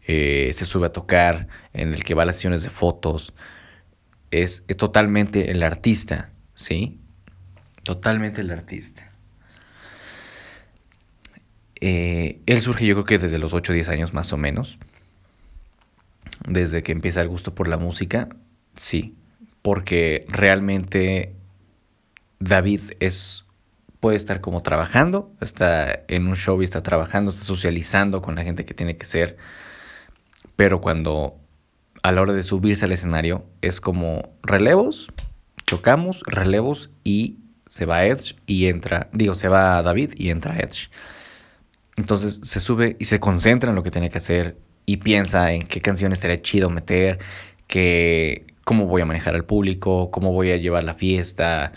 eh, 0.06 0.52
se 0.56 0.64
sube 0.64 0.86
a 0.86 0.92
tocar, 0.92 1.48
en 1.72 1.92
el 1.94 2.04
que 2.04 2.14
va 2.14 2.22
a 2.22 2.26
las 2.26 2.36
sesiones 2.36 2.62
de 2.62 2.70
fotos. 2.70 3.34
Es, 4.30 4.62
es 4.68 4.76
totalmente 4.76 5.50
el 5.50 5.62
artista, 5.62 6.30
¿sí? 6.54 7.00
Totalmente 7.82 8.42
el 8.42 8.50
artista. 8.50 9.12
Eh, 11.80 12.40
él 12.46 12.60
surge 12.60 12.86
yo 12.86 12.94
creo 12.94 13.04
que 13.04 13.18
desde 13.18 13.38
los 13.38 13.52
8 13.52 13.72
o 13.72 13.74
10 13.74 13.88
años 13.88 14.14
más 14.14 14.32
o 14.32 14.36
menos. 14.36 14.78
Desde 16.46 16.82
que 16.82 16.92
empieza 16.92 17.20
el 17.20 17.28
gusto 17.28 17.54
por 17.54 17.68
la 17.68 17.76
música, 17.76 18.28
sí. 18.76 19.16
Porque 19.62 20.24
realmente 20.28 21.34
David 22.40 22.80
es 23.00 23.44
puede 24.00 24.16
estar 24.16 24.40
como 24.40 24.62
trabajando, 24.62 25.32
está 25.40 26.04
en 26.08 26.28
un 26.28 26.36
show 26.36 26.60
y 26.62 26.64
está 26.64 26.82
trabajando, 26.82 27.32
está 27.32 27.44
socializando 27.44 28.22
con 28.22 28.36
la 28.36 28.44
gente 28.44 28.64
que 28.64 28.74
tiene 28.74 28.96
que 28.96 29.06
ser, 29.06 29.36
pero 30.56 30.80
cuando 30.80 31.36
a 32.02 32.12
la 32.12 32.22
hora 32.22 32.32
de 32.32 32.44
subirse 32.44 32.84
al 32.84 32.92
escenario 32.92 33.44
es 33.60 33.80
como 33.80 34.36
relevos, 34.42 35.08
chocamos, 35.66 36.22
relevos 36.26 36.90
y 37.04 37.38
se 37.68 37.86
va 37.86 38.04
Edge 38.04 38.36
y 38.46 38.66
entra, 38.66 39.08
digo, 39.12 39.34
se 39.34 39.48
va 39.48 39.82
David 39.82 40.14
y 40.16 40.30
entra 40.30 40.58
Edge. 40.58 40.90
Entonces 41.96 42.40
se 42.44 42.60
sube 42.60 42.96
y 43.00 43.06
se 43.06 43.18
concentra 43.20 43.70
en 43.70 43.76
lo 43.76 43.82
que 43.82 43.90
tiene 43.90 44.10
que 44.10 44.18
hacer 44.18 44.56
y 44.86 44.98
piensa 44.98 45.52
en 45.52 45.62
qué 45.62 45.80
canciones 45.80 46.18
estaría 46.18 46.40
chido 46.40 46.70
meter, 46.70 47.18
que, 47.66 48.46
cómo 48.64 48.86
voy 48.86 49.02
a 49.02 49.04
manejar 49.04 49.34
al 49.34 49.44
público, 49.44 50.10
cómo 50.10 50.32
voy 50.32 50.52
a 50.52 50.56
llevar 50.56 50.84
la 50.84 50.94
fiesta. 50.94 51.72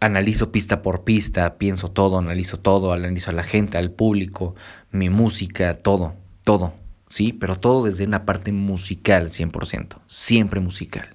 Analizo 0.00 0.52
pista 0.52 0.82
por 0.82 1.04
pista, 1.04 1.58
pienso 1.58 1.90
todo, 1.90 2.18
analizo 2.18 2.58
todo, 2.58 2.92
analizo 2.92 3.30
a 3.30 3.34
la 3.34 3.42
gente, 3.42 3.78
al 3.78 3.90
público, 3.90 4.54
mi 4.92 5.10
música, 5.10 5.78
todo, 5.78 6.14
todo, 6.44 6.74
¿sí? 7.08 7.32
Pero 7.32 7.56
todo 7.56 7.84
desde 7.84 8.04
una 8.04 8.24
parte 8.24 8.52
musical, 8.52 9.30
100%, 9.30 9.96
siempre 10.06 10.60
musical. 10.60 11.14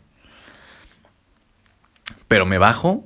Pero 2.27 2.45
me 2.45 2.57
bajo 2.57 3.05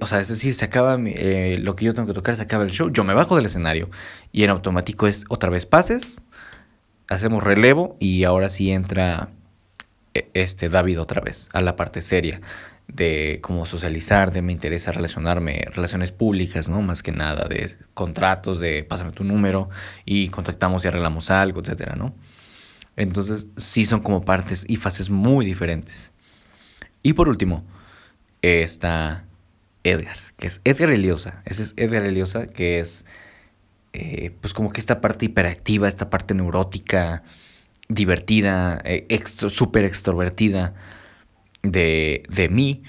o 0.00 0.06
sea, 0.06 0.20
es 0.20 0.28
decir, 0.28 0.54
se 0.54 0.64
acaba 0.64 0.98
eh, 1.06 1.58
lo 1.60 1.76
que 1.76 1.84
yo 1.84 1.94
tengo 1.94 2.08
que 2.08 2.14
tocar, 2.14 2.36
se 2.36 2.42
acaba 2.42 2.64
el 2.64 2.70
show, 2.70 2.90
yo 2.90 3.04
me 3.04 3.14
bajo 3.14 3.36
del 3.36 3.46
escenario 3.46 3.90
y 4.32 4.44
en 4.44 4.50
automático 4.50 5.06
es 5.06 5.24
otra 5.28 5.50
vez 5.50 5.66
pases, 5.66 6.20
hacemos 7.08 7.42
relevo 7.42 7.96
y 8.00 8.24
ahora 8.24 8.48
sí 8.48 8.70
entra 8.70 9.30
e, 10.14 10.28
este 10.34 10.68
David 10.68 11.00
otra 11.00 11.20
vez 11.20 11.48
a 11.52 11.60
la 11.60 11.76
parte 11.76 12.02
seria. 12.02 12.40
De 12.88 13.38
cómo 13.42 13.66
socializar, 13.66 14.32
de 14.32 14.42
me 14.42 14.52
interesa 14.52 14.92
relacionarme, 14.92 15.66
relaciones 15.72 16.10
públicas, 16.10 16.68
¿no? 16.68 16.82
Más 16.82 17.02
que 17.02 17.12
nada, 17.12 17.46
de 17.46 17.76
contratos, 17.94 18.60
de 18.60 18.82
pásame 18.82 19.12
tu 19.12 19.24
número 19.24 19.68
y 20.04 20.28
contactamos 20.30 20.84
y 20.84 20.88
arreglamos 20.88 21.30
algo, 21.30 21.60
etcétera, 21.60 21.94
¿no? 21.96 22.14
Entonces, 22.96 23.46
sí 23.56 23.86
son 23.86 24.00
como 24.00 24.24
partes 24.24 24.64
y 24.66 24.76
fases 24.76 25.10
muy 25.10 25.46
diferentes. 25.46 26.10
Y 27.02 27.12
por 27.12 27.28
último, 27.28 27.64
está 28.42 29.24
Edgar, 29.84 30.18
que 30.38 30.48
es 30.48 30.60
Edgar 30.64 30.90
Eliosa. 30.90 31.42
Ese 31.44 31.62
es 31.64 31.74
Edgar 31.76 32.02
Eliosa, 32.04 32.48
que 32.48 32.80
es 32.80 33.04
eh, 33.92 34.32
pues 34.40 34.54
como 34.54 34.72
que 34.72 34.80
esta 34.80 35.00
parte 35.00 35.26
hiperactiva, 35.26 35.88
esta 35.88 36.10
parte 36.10 36.34
neurótica, 36.34 37.22
divertida, 37.88 38.80
eh, 38.84 39.06
súper 39.48 39.84
extrovertida 39.84 40.74
de, 41.72 42.22
de 42.28 42.48
mí, 42.48 42.82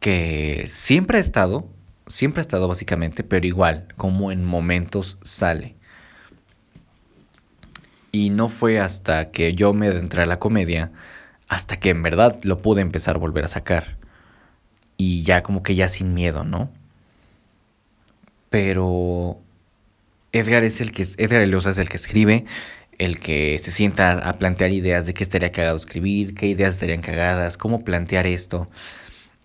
que 0.00 0.64
siempre 0.68 1.18
ha 1.18 1.20
estado, 1.20 1.66
siempre 2.06 2.40
ha 2.40 2.42
estado 2.42 2.68
básicamente, 2.68 3.24
pero 3.24 3.46
igual, 3.46 3.88
como 3.96 4.32
en 4.32 4.44
momentos 4.44 5.18
sale. 5.22 5.74
Y 8.12 8.30
no 8.30 8.48
fue 8.48 8.80
hasta 8.80 9.30
que 9.30 9.54
yo 9.54 9.72
me 9.72 9.88
adentré 9.88 10.22
a 10.22 10.26
la 10.26 10.38
comedia, 10.38 10.92
hasta 11.48 11.78
que 11.78 11.90
en 11.90 12.02
verdad 12.02 12.38
lo 12.42 12.58
pude 12.58 12.80
empezar 12.80 13.16
a 13.16 13.18
volver 13.18 13.44
a 13.44 13.48
sacar. 13.48 13.96
Y 14.96 15.22
ya 15.22 15.42
como 15.42 15.62
que 15.62 15.74
ya 15.74 15.88
sin 15.88 16.14
miedo, 16.14 16.44
¿no? 16.44 16.70
Pero 18.50 19.38
Edgar 20.32 20.64
es 20.64 20.80
el 20.80 20.92
que 20.92 21.06
Edgar 21.16 21.42
Eliosa 21.42 21.70
es 21.70 21.78
el 21.78 21.88
que 21.88 21.96
escribe, 21.96 22.46
el 22.98 23.20
que 23.20 23.60
se 23.62 23.70
sienta 23.70 24.28
a 24.28 24.38
plantear 24.38 24.72
ideas 24.72 25.06
de 25.06 25.14
qué 25.14 25.22
estaría 25.22 25.52
cagado 25.52 25.76
escribir, 25.76 26.34
qué 26.34 26.46
ideas 26.46 26.74
estarían 26.74 27.00
cagadas, 27.00 27.56
cómo 27.56 27.84
plantear 27.84 28.26
esto, 28.26 28.68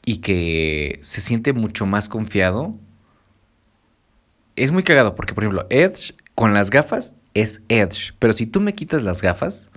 y 0.06 0.18
que 0.18 1.00
se 1.02 1.22
siente 1.22 1.54
mucho 1.54 1.86
más 1.86 2.10
confiado. 2.10 2.76
Es 4.56 4.72
muy 4.72 4.84
cagado 4.84 5.16
porque, 5.16 5.34
por 5.34 5.44
ejemplo, 5.44 5.68
Edge 5.70 6.14
con 6.36 6.54
las 6.54 6.70
gafas 6.70 7.14
es 7.34 7.64
Edge, 7.70 8.14
pero 8.20 8.34
si 8.34 8.46
tú 8.46 8.60
me 8.60 8.74
quitas 8.74 9.02
las 9.02 9.22
gafas, 9.22 9.70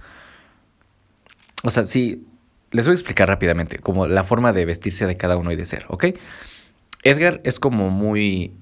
o 1.63 1.71
sea, 1.71 1.85
sí, 1.85 2.27
les 2.71 2.87
voy 2.87 2.93
a 2.93 2.95
explicar 2.95 3.29
rápidamente, 3.29 3.79
como 3.79 4.07
la 4.07 4.25
forma 4.25 4.53
de 4.53 4.65
vestirse 4.65 5.07
de 5.07 5.17
cada 5.17 5.37
uno 5.37 5.53
y 5.53 5.57
de 5.57 5.67
ser, 5.67 5.87
¿ok? 5.89 6.07
Edgar 7.05 7.41
es 7.45 7.61
como 7.61 7.91
muy, 7.91 8.53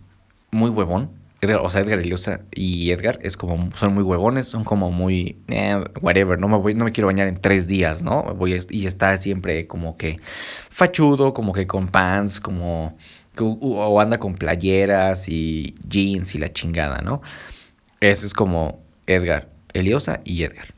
muy 0.51 0.71
huevón, 0.71 1.11
o 1.47 1.71
sea, 1.71 1.81
Edgar 1.83 1.99
Eliosa 1.99 2.41
y 2.53 2.91
Edgar 2.91 3.19
es 3.23 3.37
como, 3.37 3.75
son 3.77 3.95
muy 3.95 4.03
huevones, 4.03 4.49
son 4.49 4.65
como 4.65 4.91
muy, 4.91 5.39
eh, 5.49 5.83
whatever, 6.01 6.39
no 6.39 6.49
me, 6.49 6.59
voy, 6.59 6.75
no 6.75 6.85
me 6.85 6.93
quiero 6.93 7.07
bañar 7.07 7.29
en 7.29 7.41
tres 7.41 7.67
días, 7.67 8.03
¿no? 8.03 8.23
Voy 8.35 8.61
y 8.71 8.87
está 8.87 9.17
siempre 9.17 9.67
como 9.67 9.97
que 9.97 10.21
fachudo, 10.71 11.35
como 11.35 11.53
que 11.53 11.67
con 11.67 11.89
pants, 11.89 12.41
como, 12.41 12.97
o 13.39 14.01
anda 14.01 14.19
con 14.19 14.35
playeras 14.35 15.29
y 15.29 15.75
jeans 15.89 16.35
y 16.35 16.39
la 16.39 16.53
chingada, 16.53 17.01
¿no? 17.03 17.23
Ese 18.01 18.27
es 18.27 18.35
como 18.35 18.83
Edgar 19.07 19.49
Eliosa 19.73 20.21
y 20.25 20.45
Edgar. 20.45 20.75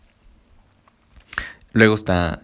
Luego 1.73 1.95
está 1.95 2.43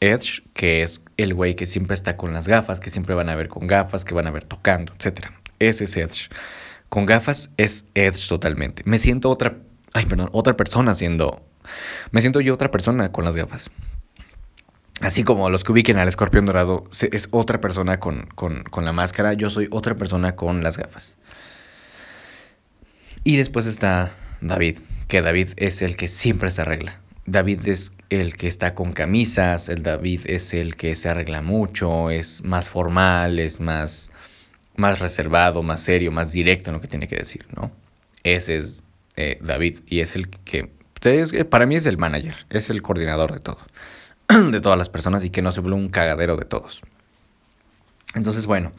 Edge, 0.00 0.42
que 0.54 0.82
es 0.82 1.00
el 1.16 1.34
güey 1.34 1.54
que 1.56 1.66
siempre 1.66 1.94
está 1.94 2.16
con 2.16 2.32
las 2.32 2.46
gafas, 2.46 2.80
que 2.80 2.90
siempre 2.90 3.14
van 3.14 3.28
a 3.28 3.34
ver 3.34 3.48
con 3.48 3.66
gafas, 3.66 4.04
que 4.04 4.14
van 4.14 4.26
a 4.26 4.30
ver 4.30 4.44
tocando, 4.44 4.92
etc. 4.94 5.26
Ese 5.58 5.84
es 5.84 5.96
Edge. 5.96 6.28
Con 6.88 7.06
gafas 7.06 7.50
es 7.56 7.84
Edge 7.94 8.28
totalmente. 8.28 8.82
Me 8.86 8.98
siento 8.98 9.30
otra, 9.30 9.58
ay, 9.92 10.06
perdón, 10.06 10.30
otra 10.32 10.56
persona 10.56 10.94
siendo, 10.94 11.42
me 12.10 12.20
siento 12.20 12.40
yo 12.40 12.54
otra 12.54 12.70
persona 12.70 13.12
con 13.12 13.24
las 13.24 13.34
gafas. 13.34 13.70
Así 15.00 15.22
como 15.22 15.48
los 15.48 15.62
que 15.62 15.72
ubiquen 15.72 15.98
al 15.98 16.08
escorpión 16.08 16.46
dorado, 16.46 16.84
es 17.12 17.28
otra 17.30 17.60
persona 17.60 18.00
con, 18.00 18.26
con, 18.34 18.64
con 18.64 18.84
la 18.84 18.92
máscara, 18.92 19.34
yo 19.34 19.48
soy 19.48 19.68
otra 19.70 19.94
persona 19.94 20.34
con 20.34 20.62
las 20.62 20.76
gafas. 20.76 21.18
Y 23.22 23.36
después 23.36 23.66
está 23.66 24.14
David, 24.40 24.78
que 25.06 25.22
David 25.22 25.50
es 25.56 25.82
el 25.82 25.96
que 25.96 26.08
siempre 26.08 26.50
se 26.50 26.62
arregla. 26.62 27.00
David 27.26 27.68
es 27.68 27.92
el 28.10 28.36
que 28.36 28.48
está 28.48 28.74
con 28.74 28.92
camisas, 28.92 29.68
el 29.68 29.82
David 29.82 30.22
es 30.24 30.54
el 30.54 30.76
que 30.76 30.94
se 30.96 31.08
arregla 31.08 31.42
mucho, 31.42 32.10
es 32.10 32.42
más 32.42 32.70
formal, 32.70 33.38
es 33.38 33.60
más 33.60 34.10
más 34.78 35.00
reservado, 35.00 35.62
más 35.62 35.80
serio, 35.80 36.12
más 36.12 36.32
directo 36.32 36.70
en 36.70 36.74
lo 36.74 36.80
que 36.80 36.88
tiene 36.88 37.08
que 37.08 37.16
decir, 37.16 37.46
¿no? 37.54 37.72
Ese 38.22 38.58
es 38.58 38.82
eh, 39.16 39.38
David 39.42 39.80
y 39.86 40.00
es 40.00 40.14
el 40.14 40.28
que, 40.30 40.70
para 41.50 41.66
mí 41.66 41.74
es 41.74 41.86
el 41.86 41.98
manager, 41.98 42.46
es 42.48 42.70
el 42.70 42.80
coordinador 42.80 43.32
de 43.32 43.40
todo, 43.40 43.58
de 44.50 44.60
todas 44.60 44.78
las 44.78 44.88
personas 44.88 45.24
y 45.24 45.30
que 45.30 45.42
no 45.42 45.50
se 45.50 45.60
vuelve 45.60 45.76
un 45.76 45.88
cagadero 45.88 46.36
de 46.36 46.44
todos. 46.44 46.80
Entonces, 48.14 48.46
bueno, 48.46 48.72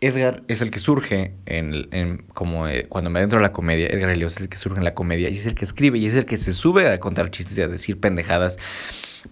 Edgar 0.00 0.42
es 0.46 0.62
el 0.62 0.70
que 0.70 0.78
surge 0.78 1.32
en, 1.46 2.24
como 2.32 2.68
eh, 2.68 2.86
cuando 2.88 3.10
me 3.10 3.18
adentro 3.18 3.40
a 3.40 3.42
la 3.42 3.52
comedia, 3.52 3.88
Edgar 3.88 4.10
Elios 4.10 4.34
es 4.34 4.42
el 4.42 4.48
que 4.48 4.56
surge 4.56 4.78
en 4.78 4.84
la 4.84 4.94
comedia 4.94 5.28
y 5.30 5.34
es 5.34 5.46
el 5.46 5.56
que 5.56 5.64
escribe 5.64 5.98
y 5.98 6.06
es 6.06 6.14
el 6.14 6.26
que 6.26 6.36
se 6.36 6.52
sube 6.52 6.88
a 6.88 7.00
contar 7.00 7.30
chistes 7.32 7.58
y 7.58 7.62
a 7.62 7.68
decir 7.68 7.98
pendejadas 7.98 8.56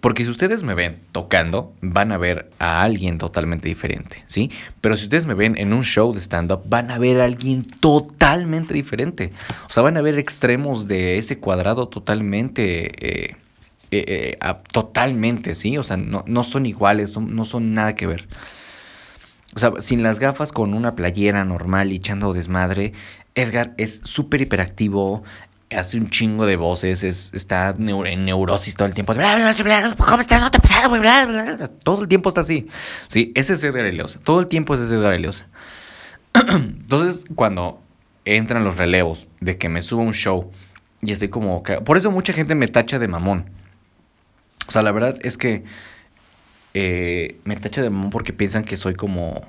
porque 0.01 0.25
si 0.25 0.31
ustedes 0.31 0.63
me 0.63 0.75
ven 0.75 0.99
tocando, 1.13 1.73
van 1.81 2.13
a 2.13 2.19
ver 2.19 2.51
a 2.59 2.83
alguien 2.83 3.19
totalmente 3.19 3.69
diferente, 3.69 4.25
¿sí? 4.27 4.51
Pero 4.81 4.97
si 4.97 5.05
ustedes 5.05 5.27
me 5.27 5.35
ven 5.35 5.57
en 5.59 5.73
un 5.73 5.85
show 5.85 6.13
de 6.13 6.21
stand-up, 6.21 6.63
van 6.67 6.91
a 6.91 6.99
ver 6.99 7.21
a 7.21 7.25
alguien 7.25 7.65
totalmente 7.65 8.75
diferente. 8.75 9.33
O 9.67 9.71
sea, 9.71 9.83
van 9.83 9.97
a 9.97 10.03
ver 10.03 10.19
extremos 10.19 10.89
de 10.89 11.19
ese 11.19 11.39
cuadrado 11.39 11.89
totalmente... 11.89 13.31
Eh, 13.31 13.37
eh, 13.91 14.37
eh, 14.41 14.55
totalmente, 14.73 15.55
¿sí? 15.55 15.79
O 15.79 15.85
sea, 15.85 15.97
no, 15.97 16.25
no 16.27 16.43
son 16.43 16.67
iguales, 16.67 17.17
no 17.17 17.45
son 17.45 17.75
nada 17.75 17.95
que 17.95 18.09
ver. 18.09 18.27
O 19.55 19.61
sea, 19.61 19.71
sin 19.79 20.03
las 20.03 20.19
gafas, 20.19 20.51
con 20.51 20.75
una 20.75 20.97
playera 20.97 21.45
normal 21.45 21.93
y 21.93 21.97
echando 21.97 22.33
desmadre, 22.33 22.93
Edgar 23.37 23.75
es 23.79 24.01
súper 24.03 24.41
hiperactivo, 24.41 25.23
hace 25.75 25.99
un 25.99 26.11
chingo 26.11 26.47
de 26.47 26.57
voces, 26.57 27.05
es, 27.05 27.31
está 27.35 27.75
en 27.79 28.25
neurosis 28.25 28.75
todo 28.75 28.87
el 28.87 28.95
tiempo. 28.95 29.15
¿Cómo 29.15 30.21
estás? 30.21 30.41
No 30.41 30.51
te 30.51 31.69
Todo 31.83 32.03
el 32.03 32.09
tiempo 32.09 32.29
está 32.29 32.43
así. 32.43 32.69
Sí, 33.09 33.33
ese 33.35 33.55
es 33.55 33.65
Edgar 33.65 33.85
Eliosa. 33.85 34.21
Todo 34.23 34.41
el 34.41 34.47
tiempo 34.47 34.75
es 34.75 34.81
Edgar 34.81 35.13
Eliosa. 35.13 35.47
Entonces, 36.35 37.25
cuando 37.35 37.81
entran 38.25 38.65
los 38.65 38.77
relevos 38.77 39.29
de 39.41 39.59
que 39.59 39.69
me 39.69 39.83
subo 39.83 40.03
a 40.03 40.05
un 40.05 40.15
show 40.15 40.51
y 41.03 41.13
estoy 41.13 41.29
como... 41.29 41.63
Por 41.63 41.97
eso 41.97 42.11
mucha 42.11 42.33
gente 42.33 42.55
me 42.55 42.69
tacha 42.69 42.99
de 42.99 43.09
mamón. 43.09 43.51
O 44.67 44.73
sea, 44.73 44.83
la 44.83 44.93
verdad 44.93 45.19
es 45.23 45.37
que 45.37 45.65
eh, 46.73 47.39
me 47.45 47.57
tacha 47.57 47.83
de 47.83 47.91
mamón 47.91 48.11
porque 48.11 48.33
piensan 48.33 48.65
que 48.65 48.77
soy 48.77 48.95
como... 48.95 49.47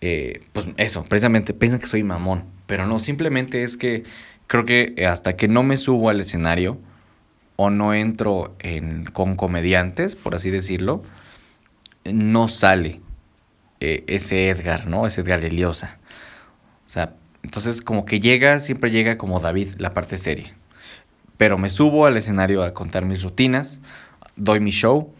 Eh, 0.00 0.42
pues 0.52 0.66
eso, 0.76 1.04
precisamente 1.04 1.54
piensan 1.54 1.80
que 1.80 1.86
soy 1.86 2.02
mamón. 2.02 2.44
Pero 2.66 2.86
no, 2.86 2.98
simplemente 2.98 3.62
es 3.62 3.76
que 3.76 4.04
creo 4.46 4.64
que 4.64 5.06
hasta 5.06 5.36
que 5.36 5.48
no 5.48 5.62
me 5.62 5.76
subo 5.76 6.10
al 6.10 6.20
escenario 6.20 6.78
o 7.56 7.70
no 7.70 7.94
entro 7.94 8.54
en, 8.58 9.04
con 9.04 9.36
comediantes, 9.36 10.16
por 10.16 10.34
así 10.34 10.50
decirlo, 10.50 11.02
no 12.04 12.48
sale 12.48 13.00
eh, 13.80 14.04
ese 14.06 14.48
Edgar, 14.48 14.86
¿no? 14.86 15.06
Ese 15.06 15.20
Edgar 15.20 15.44
Eliosa. 15.44 15.98
O 16.86 16.90
sea, 16.90 17.14
entonces 17.42 17.80
como 17.82 18.04
que 18.04 18.20
llega, 18.20 18.60
siempre 18.60 18.90
llega 18.90 19.18
como 19.18 19.40
David, 19.40 19.74
la 19.78 19.94
parte 19.94 20.18
seria. 20.18 20.54
Pero 21.36 21.58
me 21.58 21.70
subo 21.70 22.06
al 22.06 22.16
escenario 22.16 22.62
a 22.62 22.74
contar 22.74 23.04
mis 23.04 23.22
rutinas, 23.22 23.80
doy 24.36 24.60
mi 24.60 24.70
show, 24.70 25.12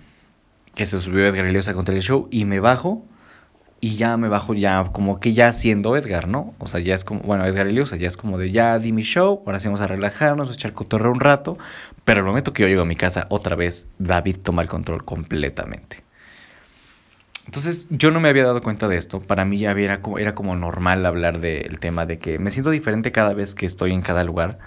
que 0.74 0.86
se 0.86 1.00
subió 1.00 1.26
Edgar 1.26 1.46
Eliosa 1.46 1.72
a 1.72 1.74
contar 1.74 1.94
el 1.94 2.02
show, 2.02 2.28
y 2.30 2.44
me 2.44 2.60
bajo 2.60 3.04
y 3.84 3.96
ya 3.96 4.16
me 4.16 4.28
bajo 4.28 4.54
ya 4.54 4.82
como 4.92 5.20
que 5.20 5.34
ya 5.34 5.52
siendo 5.52 5.94
Edgar, 5.94 6.26
¿no? 6.26 6.54
O 6.58 6.68
sea, 6.68 6.80
ya 6.80 6.94
es 6.94 7.04
como, 7.04 7.20
bueno, 7.20 7.44
Edgar 7.44 7.66
Eliosa, 7.66 7.96
ya 7.96 8.08
es 8.08 8.16
como 8.16 8.38
de 8.38 8.50
ya 8.50 8.78
di 8.78 8.92
mi 8.92 9.02
show, 9.02 9.42
ahora 9.44 9.60
sí 9.60 9.68
vamos 9.68 9.82
a 9.82 9.86
relajarnos, 9.86 10.48
a 10.48 10.54
echar 10.54 10.72
cotorreo 10.72 11.12
un 11.12 11.20
rato, 11.20 11.58
pero 12.02 12.20
el 12.20 12.26
momento 12.26 12.54
que 12.54 12.62
yo 12.62 12.68
llego 12.68 12.80
a 12.80 12.86
mi 12.86 12.96
casa, 12.96 13.26
otra 13.28 13.56
vez 13.56 13.86
David 13.98 14.36
toma 14.42 14.62
el 14.62 14.70
control 14.70 15.04
completamente. 15.04 16.02
Entonces 17.44 17.86
yo 17.90 18.10
no 18.10 18.20
me 18.20 18.30
había 18.30 18.44
dado 18.44 18.62
cuenta 18.62 18.88
de 18.88 18.96
esto, 18.96 19.20
para 19.20 19.44
mí 19.44 19.58
ya 19.58 19.72
era 19.72 20.00
como, 20.00 20.18
era 20.18 20.34
como 20.34 20.56
normal 20.56 21.04
hablar 21.04 21.40
del 21.40 21.78
tema 21.78 22.06
de 22.06 22.18
que 22.18 22.38
me 22.38 22.50
siento 22.50 22.70
diferente 22.70 23.12
cada 23.12 23.34
vez 23.34 23.54
que 23.54 23.66
estoy 23.66 23.92
en 23.92 24.00
cada 24.00 24.24
lugar, 24.24 24.60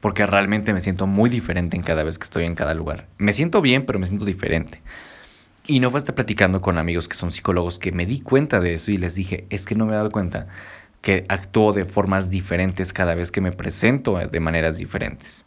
porque 0.00 0.24
realmente 0.24 0.72
me 0.72 0.80
siento 0.80 1.06
muy 1.06 1.28
diferente 1.28 1.76
en 1.76 1.82
cada 1.82 2.02
vez 2.02 2.18
que 2.18 2.24
estoy 2.24 2.46
en 2.46 2.54
cada 2.54 2.72
lugar. 2.72 3.08
Me 3.18 3.34
siento 3.34 3.60
bien, 3.60 3.84
pero 3.84 3.98
me 3.98 4.06
siento 4.06 4.24
diferente. 4.24 4.80
Y 5.70 5.80
no 5.80 5.90
fue 5.90 5.98
hasta 5.98 6.14
platicando 6.14 6.62
con 6.62 6.78
amigos 6.78 7.08
que 7.08 7.14
son 7.14 7.30
psicólogos 7.30 7.78
que 7.78 7.92
me 7.92 8.06
di 8.06 8.20
cuenta 8.20 8.58
de 8.58 8.72
eso 8.72 8.90
y 8.90 8.96
les 8.96 9.14
dije, 9.14 9.46
es 9.50 9.66
que 9.66 9.74
no 9.74 9.84
me 9.84 9.92
he 9.92 9.96
dado 9.96 10.10
cuenta 10.10 10.46
que 11.02 11.26
actúo 11.28 11.74
de 11.74 11.84
formas 11.84 12.30
diferentes 12.30 12.94
cada 12.94 13.14
vez 13.14 13.30
que 13.30 13.42
me 13.42 13.52
presento 13.52 14.16
de 14.16 14.40
maneras 14.40 14.78
diferentes. 14.78 15.44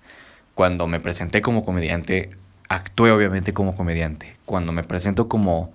Cuando 0.53 0.85
me 0.85 0.99
presenté 0.99 1.41
como 1.41 1.65
comediante, 1.65 2.37
actué 2.69 3.11
obviamente 3.11 3.51
como 3.51 3.75
comediante. 3.75 4.35
Cuando 4.45 4.71
me 4.71 4.83
presento 4.83 5.27
como 5.27 5.73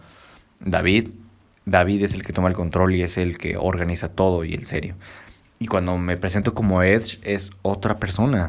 David, 0.60 1.08
David 1.64 2.04
es 2.04 2.14
el 2.14 2.22
que 2.22 2.32
toma 2.32 2.46
el 2.46 2.54
control 2.54 2.94
y 2.94 3.02
es 3.02 3.18
el 3.18 3.38
que 3.38 3.56
organiza 3.56 4.10
todo 4.10 4.44
y 4.44 4.54
el 4.54 4.66
serio. 4.66 4.94
Y 5.58 5.66
cuando 5.66 5.98
me 5.98 6.16
presento 6.18 6.54
como 6.54 6.84
Edge, 6.84 7.18
es 7.24 7.50
otra 7.62 7.96
persona. 7.96 8.48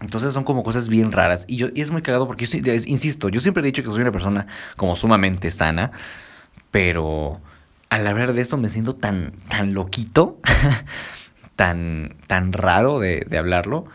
Entonces 0.00 0.32
son 0.32 0.44
como 0.44 0.62
cosas 0.62 0.88
bien 0.88 1.12
raras. 1.12 1.44
Y, 1.46 1.56
yo, 1.56 1.68
y 1.74 1.80
es 1.80 1.90
muy 1.90 2.02
cagado 2.02 2.26
porque, 2.26 2.46
yo, 2.46 2.72
insisto, 2.72 3.28
yo 3.28 3.40
siempre 3.40 3.62
he 3.62 3.66
dicho 3.66 3.82
que 3.82 3.90
soy 3.90 4.00
una 4.00 4.12
persona 4.12 4.46
como 4.76 4.94
sumamente 4.94 5.50
sana, 5.50 5.92
pero 6.70 7.40
al 7.90 8.06
hablar 8.06 8.32
de 8.32 8.40
esto 8.40 8.56
me 8.56 8.68
siento 8.68 8.94
tan, 8.94 9.32
tan 9.48 9.74
loquito, 9.74 10.38
tan, 11.56 12.16
tan 12.26 12.52
raro 12.52 12.98
de, 12.98 13.26
de 13.28 13.38
hablarlo. 13.38 13.86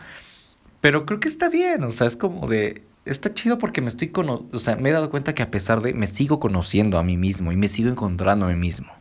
Pero 0.80 1.06
creo 1.06 1.18
que 1.18 1.28
está 1.28 1.48
bien, 1.48 1.82
o 1.82 1.90
sea, 1.90 2.06
es 2.06 2.16
como 2.16 2.46
de, 2.46 2.82
está 3.06 3.32
chido 3.32 3.58
porque 3.58 3.80
me 3.80 3.88
estoy 3.88 4.12
o 4.14 4.58
sea, 4.58 4.76
me 4.76 4.90
he 4.90 4.92
dado 4.92 5.10
cuenta 5.10 5.34
que 5.34 5.42
a 5.42 5.50
pesar 5.50 5.80
de 5.80 5.94
me 5.94 6.06
sigo 6.06 6.38
conociendo 6.40 6.98
a 6.98 7.02
mí 7.02 7.16
mismo 7.16 7.52
y 7.52 7.56
me 7.56 7.68
sigo 7.68 7.88
encontrando 7.88 8.46
a 8.46 8.48
mí 8.50 8.56
mismo. 8.56 8.92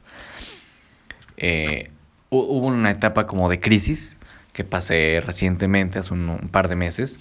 Eh, 1.37 1.91
hubo 2.29 2.67
una 2.67 2.91
etapa 2.91 3.27
como 3.27 3.49
de 3.49 3.59
crisis 3.59 4.14
que 4.55 4.63
pasé 4.63 5.21
recientemente, 5.23 5.99
hace 5.99 6.13
un, 6.13 6.49
par 6.49 6.69
de 6.69 6.77
meses, 6.77 7.19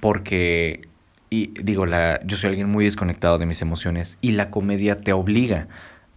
porque, 0.00 0.88
y 1.30 1.46
digo, 1.62 1.86
la, 1.86 2.20
yo 2.26 2.36
soy 2.36 2.50
alguien 2.50 2.68
muy 2.68 2.84
desconectado 2.84 3.38
de 3.38 3.46
mis 3.46 3.62
emociones 3.62 4.18
y 4.20 4.32
la 4.32 4.50
comedia 4.50 4.98
te 4.98 5.12
obliga 5.12 5.68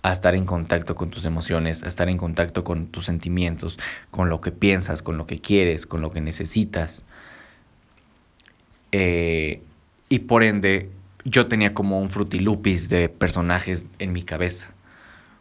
a 0.01 0.11
estar 0.11 0.33
en 0.33 0.45
contacto 0.47 0.95
con 0.95 1.11
tus 1.11 1.25
emociones, 1.25 1.83
a 1.83 1.87
estar 1.87 2.09
en 2.09 2.17
contacto 2.17 2.63
con 2.63 2.87
tus 2.87 3.05
sentimientos, 3.05 3.77
con 4.09 4.29
lo 4.29 4.41
que 4.41 4.51
piensas, 4.51 5.03
con 5.03 5.15
lo 5.19 5.27
que 5.27 5.39
quieres, 5.39 5.85
con 5.85 6.01
lo 6.01 6.09
que 6.09 6.21
necesitas. 6.21 7.03
Eh, 8.91 9.61
y 10.09 10.19
por 10.19 10.41
ende, 10.41 10.89
yo 11.23 11.45
tenía 11.45 11.75
como 11.75 12.01
un 12.01 12.09
frutilupis 12.09 12.89
de 12.89 13.09
personajes 13.09 13.85
en 13.99 14.11
mi 14.11 14.23
cabeza. 14.23 14.69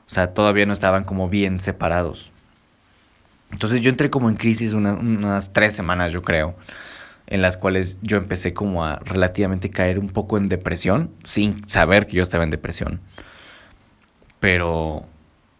O 0.06 0.10
sea, 0.10 0.34
todavía 0.34 0.66
no 0.66 0.74
estaban 0.74 1.04
como 1.04 1.30
bien 1.30 1.58
separados. 1.60 2.29
Entonces 3.52 3.80
yo 3.80 3.90
entré 3.90 4.10
como 4.10 4.28
en 4.28 4.36
crisis 4.36 4.72
unas 4.72 5.52
tres 5.52 5.74
semanas, 5.74 6.12
yo 6.12 6.22
creo, 6.22 6.56
en 7.26 7.42
las 7.42 7.56
cuales 7.56 7.98
yo 8.02 8.16
empecé 8.16 8.52
como 8.52 8.84
a 8.84 8.98
relativamente 9.00 9.70
caer 9.70 9.98
un 9.98 10.08
poco 10.08 10.38
en 10.38 10.48
depresión, 10.48 11.10
sin 11.24 11.68
saber 11.68 12.06
que 12.06 12.16
yo 12.16 12.22
estaba 12.22 12.44
en 12.44 12.50
depresión. 12.50 13.00
Pero 14.40 15.06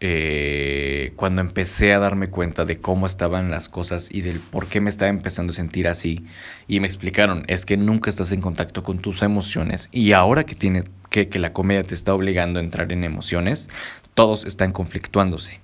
eh, 0.03 1.13
cuando 1.15 1.41
empecé 1.41 1.93
a 1.93 1.99
darme 1.99 2.29
cuenta 2.29 2.65
de 2.65 2.79
cómo 2.79 3.05
estaban 3.05 3.51
las 3.51 3.69
cosas 3.69 4.09
y 4.11 4.21
del 4.21 4.39
por 4.39 4.67
qué 4.67 4.81
me 4.81 4.89
estaba 4.89 5.09
empezando 5.09 5.53
a 5.53 5.55
sentir 5.55 5.87
así, 5.87 6.25
y 6.67 6.79
me 6.79 6.87
explicaron, 6.87 7.45
es 7.47 7.65
que 7.65 7.77
nunca 7.77 8.09
estás 8.09 8.31
en 8.31 8.41
contacto 8.41 8.83
con 8.83 8.99
tus 8.99 9.21
emociones, 9.21 9.87
y 9.91 10.13
ahora 10.13 10.43
que, 10.45 10.55
tiene, 10.55 10.85
que, 11.09 11.29
que 11.29 11.39
la 11.39 11.53
comedia 11.53 11.83
te 11.83 11.93
está 11.93 12.13
obligando 12.13 12.59
a 12.59 12.63
entrar 12.63 12.91
en 12.91 13.03
emociones, 13.03 13.69
todos 14.13 14.45
están 14.45 14.73
conflictuándose. 14.73 15.60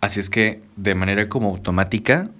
Así 0.00 0.20
es 0.20 0.30
que 0.30 0.62
de 0.76 0.94
manera 0.94 1.28
como 1.28 1.50
automática 1.50 2.30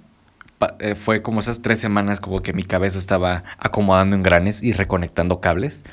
eh, 0.81 0.95
fue 0.95 1.23
como 1.23 1.41
esas 1.41 1.63
tres 1.63 1.81
semanas 1.81 2.21
como 2.21 2.43
que 2.43 2.53
mi 2.53 2.65
cabeza 2.65 2.99
estaba 2.99 3.45
acomodando 3.59 4.17
en 4.17 4.23
granes 4.23 4.63
y 4.63 4.73
reconectando 4.73 5.41
cables. 5.41 5.85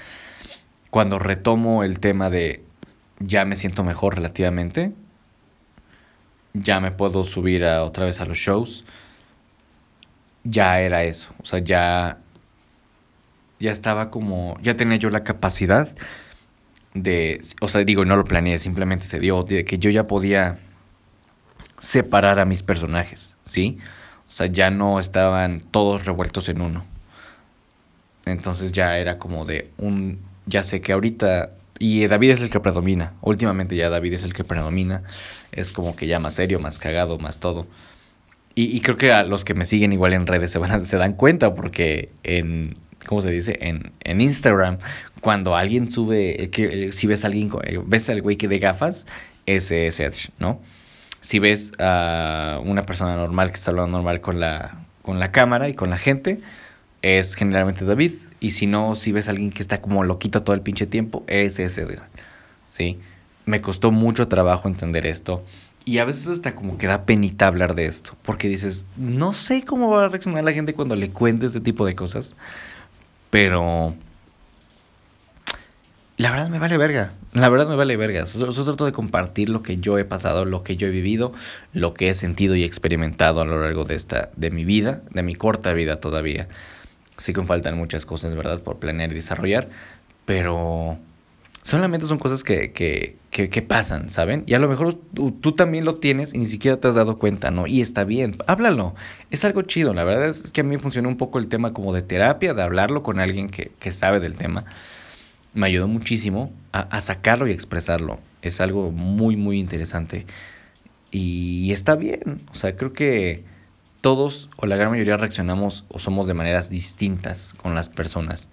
Cuando 0.90 1.20
retomo 1.20 1.84
el 1.84 2.00
tema 2.00 2.30
de 2.30 2.64
ya 3.20 3.46
me 3.46 3.56
siento 3.56 3.84
mejor 3.84 4.16
relativamente, 4.16 4.94
ya 6.54 6.80
me 6.80 6.92
puedo 6.92 7.24
subir 7.24 7.64
otra 7.64 8.06
vez 8.06 8.22
a 8.22 8.26
los 8.26 8.38
shows, 8.38 8.86
ya 10.44 10.80
era 10.80 11.04
eso. 11.04 11.30
O 11.42 11.46
sea, 11.46 11.60
ya, 11.60 12.20
ya 13.60 13.72
estaba 13.72 14.10
como, 14.10 14.58
ya 14.62 14.78
tenía 14.78 14.98
yo 14.98 15.10
la 15.10 15.24
capacidad 15.24 15.90
de, 16.94 17.42
o 17.62 17.68
sea, 17.68 17.84
digo, 17.84 18.06
no 18.06 18.16
lo 18.16 18.24
planeé, 18.26 18.60
simplemente 18.60 19.06
se 19.06 19.20
dio, 19.20 19.44
de 19.44 19.66
que 19.66 19.80
yo 19.80 19.90
ya 19.90 20.08
podía 20.08 20.60
separar 21.86 22.40
a 22.40 22.46
mis 22.46 22.64
personajes, 22.64 23.36
¿sí? 23.46 23.78
O 24.28 24.34
sea, 24.34 24.48
ya 24.48 24.72
no 24.72 25.00
estaban 25.00 25.62
todos 25.72 26.06
revueltos 26.06 26.50
en 26.50 26.62
uno. 26.62 26.84
Entonces 28.26 28.72
ya 28.72 28.98
era 28.98 29.20
como 29.20 29.46
de 29.46 29.70
un, 29.78 30.20
ya 30.48 30.64
sé 30.64 30.82
que 30.82 30.94
ahorita, 30.94 31.52
y 31.78 32.08
David 32.08 32.32
es 32.32 32.42
el 32.42 32.50
que 32.50 32.60
predomina, 32.60 33.14
últimamente 33.22 33.76
ya 33.76 33.90
David 33.90 34.14
es 34.14 34.24
el 34.24 34.34
que 34.34 34.44
predomina, 34.44 35.04
es 35.52 35.72
como 35.72 35.96
que 35.96 36.08
ya 36.08 36.20
más 36.20 36.34
serio, 36.34 36.60
más 36.60 36.80
cagado, 36.80 37.20
más 37.20 37.40
todo. 37.40 37.68
Y, 38.58 38.80
creo 38.80 38.96
que 38.96 39.12
a 39.12 39.24
los 39.24 39.44
que 39.44 39.54
me 39.54 39.66
siguen 39.66 39.92
igual 39.92 40.14
en 40.14 40.28
redes 40.28 40.50
se, 40.50 40.60
van 40.60 40.86
se 40.86 40.96
dan 40.96 41.14
cuenta 41.14 41.54
porque 41.54 42.10
en, 42.24 42.78
¿cómo 43.06 43.22
se 43.22 43.30
dice? 43.30 43.58
En, 43.60 43.92
en 44.00 44.22
Instagram, 44.22 44.78
cuando 45.20 45.58
alguien 45.58 45.92
sube, 45.92 46.50
que, 46.52 46.94
si 46.94 47.06
ves 47.06 47.26
a 47.26 47.28
alguien, 47.28 47.52
eh, 47.66 47.82
ves 47.86 48.10
al 48.10 48.22
güey 48.22 48.38
que 48.38 48.48
de 48.48 48.60
gafas, 48.60 49.06
ese 49.46 49.88
es 49.88 50.00
Edge, 50.00 50.30
¿no? 50.40 50.62
Si 51.26 51.40
ves 51.40 51.72
a 51.80 52.60
una 52.64 52.84
persona 52.84 53.16
normal 53.16 53.50
que 53.50 53.56
está 53.56 53.72
hablando 53.72 53.98
normal 53.98 54.22
con 54.22 54.40
la, 54.40 54.76
con 55.02 55.20
la 55.20 55.32
cámara 55.32 55.70
y 55.70 55.74
con 55.74 55.90
la 55.90 55.98
gente, 55.98 56.40
es 57.02 57.34
generalmente 57.34 57.84
David. 57.84 58.14
Y 58.40 58.52
si 58.52 58.68
no, 58.68 58.96
si 58.96 59.12
ves 59.12 59.28
a 59.28 59.32
alguien 59.32 59.50
que 59.50 59.64
está 59.64 59.82
como 59.82 60.04
loquito 60.04 60.44
todo 60.44 60.56
el 60.56 60.62
pinche 60.62 60.86
tiempo, 60.86 61.24
es 61.26 61.58
ese. 61.58 61.88
¿Sí? 62.70 63.00
Me 63.48 63.60
costó 63.60 63.90
mucho 63.90 64.28
trabajo 64.28 64.68
entender 64.68 65.08
esto. 65.08 65.44
Y 65.84 65.98
a 65.98 66.06
veces 66.06 66.28
hasta 66.28 66.54
como 66.54 66.78
que 66.78 66.86
da 66.86 67.06
penita 67.06 67.48
hablar 67.48 67.74
de 67.74 67.88
esto. 67.88 68.16
Porque 68.22 68.48
dices, 68.48 68.86
no 68.96 69.34
sé 69.34 69.66
cómo 69.66 69.90
va 69.90 70.06
a 70.06 70.10
reaccionar 70.10 70.44
la 70.44 70.54
gente 70.54 70.76
cuando 70.76 70.96
le 70.96 71.10
cuente 71.10 71.48
este 71.48 71.60
tipo 71.60 71.88
de 71.88 71.96
cosas. 71.96 72.36
Pero 73.32 73.96
la 76.18 76.30
verdad 76.30 76.50
me 76.50 76.60
vale 76.60 76.78
verga. 76.78 77.14
La 77.36 77.50
verdad 77.50 77.68
me 77.68 77.76
vale 77.76 77.98
verga. 77.98 78.24
Yo, 78.24 78.64
trato 78.64 78.86
de 78.86 78.94
compartir 78.94 79.50
lo 79.50 79.62
que 79.62 79.76
yo 79.76 79.98
he 79.98 80.06
pasado, 80.06 80.46
lo 80.46 80.64
que 80.64 80.78
yo 80.78 80.88
he 80.88 80.90
vivido, 80.90 81.34
lo 81.74 81.94
que 81.94 82.08
he 82.08 82.14
sentido 82.14 82.56
y 82.56 82.64
experimentado 82.64 83.42
a 83.42 83.46
lo 83.46 83.60
largo 83.62 83.84
de 83.84 83.96
esta, 83.96 84.30
de 84.38 84.52
mi 84.52 84.64
vida, 84.64 85.02
de 85.12 85.22
mi 85.22 85.36
corta 85.36 85.74
vida 85.74 86.00
todavía. 86.00 86.48
Sí 87.18 87.34
que 87.34 87.44
faltan 87.44 87.78
muchas 87.78 88.06
cosas, 88.06 88.36
¿verdad? 88.36 88.62
Por 88.64 88.80
planear 88.80 89.12
y 89.12 89.16
desarrollar. 89.16 89.68
Pero 90.26 90.98
solamente 91.62 92.08
son 92.08 92.20
cosas 92.20 92.42
que, 92.42 92.72
que, 92.72 93.18
que, 93.32 93.62
pasan, 93.62 94.10
¿saben? 94.12 94.44
Y 94.48 94.54
a 94.54 94.60
lo 94.60 94.70
mejor 94.70 94.94
tú, 94.94 95.32
tú, 95.32 95.52
también 95.52 95.84
lo 95.84 95.96
tienes 95.96 96.34
y 96.34 96.38
ni 96.38 96.46
siquiera 96.46 96.78
te 96.78 96.88
has 96.88 96.96
dado 96.96 97.20
cuenta, 97.20 97.52
¿no? 97.52 97.68
Y 97.68 97.82
está 97.82 98.06
bien, 98.06 98.38
háblalo. 98.48 98.96
Es 99.30 99.44
algo 99.44 99.62
chido. 99.64 99.94
La 99.94 100.06
verdad 100.06 100.30
es 100.30 100.52
que 100.52 100.62
a 100.62 100.64
mí 100.64 100.78
funcionó 100.78 101.10
un 101.10 101.18
poco 101.18 101.40
el 101.40 101.50
tema 101.50 101.74
como 101.74 101.92
de 101.92 102.02
terapia, 102.02 102.54
de 102.54 102.64
hablarlo 102.64 103.04
con 103.04 103.20
alguien 103.20 103.50
que, 103.50 103.74
que 103.78 103.92
sabe 103.92 104.22
del 104.22 104.36
tema 104.36 104.64
me 105.56 105.68
ayudó 105.68 105.88
muchísimo 105.88 106.52
a, 106.72 107.02
sacarlo 107.02 107.48
y 107.48 107.52
expresarlo. 107.52 108.20
Es 108.42 108.62
algo 108.62 108.92
muy, 108.92 109.38
muy 109.38 109.60
interesante. 109.60 110.26
Y 111.10 111.72
está 111.72 111.96
bien. 111.96 112.42
O 112.52 112.56
sea, 112.56 112.76
creo 112.76 112.94
que 112.94 113.44
todos 114.02 114.50
o 114.58 114.68
la 114.68 114.76
gran 114.76 114.92
mayoría 114.92 115.18
reaccionamos 115.18 115.86
o 115.88 116.00
somos 116.00 116.28
de 116.28 116.34
maneras 116.34 116.70
distintas 116.70 117.54
con 117.54 117.74
las 117.74 117.90
personas. 117.90 118.48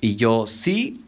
Y 0.00 0.16
yo 0.16 0.46
sí, 0.46 1.02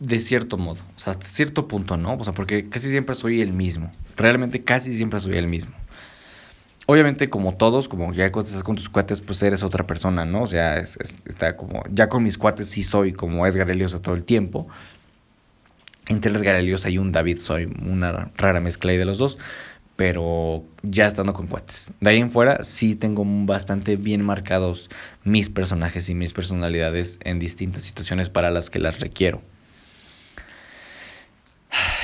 de 0.00 0.18
cierto 0.20 0.56
modo, 0.56 0.80
o 0.96 0.98
sea, 0.98 1.12
hasta 1.12 1.26
cierto 1.28 1.68
punto, 1.68 1.96
¿no? 1.96 2.14
O 2.14 2.24
sea, 2.24 2.32
porque 2.32 2.68
casi 2.68 2.88
siempre 2.88 3.14
soy 3.14 3.42
el 3.42 3.52
mismo. 3.52 3.92
Realmente 4.16 4.64
casi 4.64 4.96
siempre 4.96 5.20
soy 5.20 5.36
el 5.36 5.46
mismo. 5.46 5.72
Obviamente, 6.90 7.28
como 7.28 7.54
todos, 7.54 7.86
como 7.86 8.14
ya 8.14 8.32
cuando 8.32 8.48
estás 8.48 8.64
con 8.64 8.74
tus 8.74 8.88
cuates, 8.88 9.20
pues 9.20 9.42
eres 9.42 9.62
otra 9.62 9.86
persona, 9.86 10.24
¿no? 10.24 10.44
O 10.44 10.46
sea, 10.46 10.78
está 10.78 11.54
como, 11.54 11.82
ya 11.92 12.08
con 12.08 12.22
mis 12.22 12.38
cuates 12.38 12.70
sí 12.70 12.82
soy 12.82 13.12
como 13.12 13.46
Edgar 13.46 13.68
Eliosa 13.68 14.00
todo 14.00 14.14
el 14.14 14.24
tiempo. 14.24 14.66
Entre 16.08 16.32
Edgar 16.32 16.54
Eliosa 16.54 16.88
y 16.88 16.96
un 16.96 17.12
David 17.12 17.40
soy 17.40 17.66
una 17.82 18.30
rara 18.38 18.60
mezcla 18.60 18.90
ahí 18.90 18.96
de 18.96 19.04
los 19.04 19.18
dos, 19.18 19.36
pero 19.96 20.64
ya 20.82 21.04
estando 21.04 21.34
con 21.34 21.46
cuates. 21.48 21.90
De 22.00 22.08
ahí 22.08 22.20
en 22.20 22.30
fuera 22.30 22.64
sí 22.64 22.94
tengo 22.94 23.22
bastante 23.44 23.96
bien 23.96 24.24
marcados 24.24 24.88
mis 25.24 25.50
personajes 25.50 26.08
y 26.08 26.14
mis 26.14 26.32
personalidades 26.32 27.18
en 27.22 27.38
distintas 27.38 27.82
situaciones 27.82 28.30
para 28.30 28.50
las 28.50 28.70
que 28.70 28.78
las 28.78 28.98
requiero. 29.00 29.42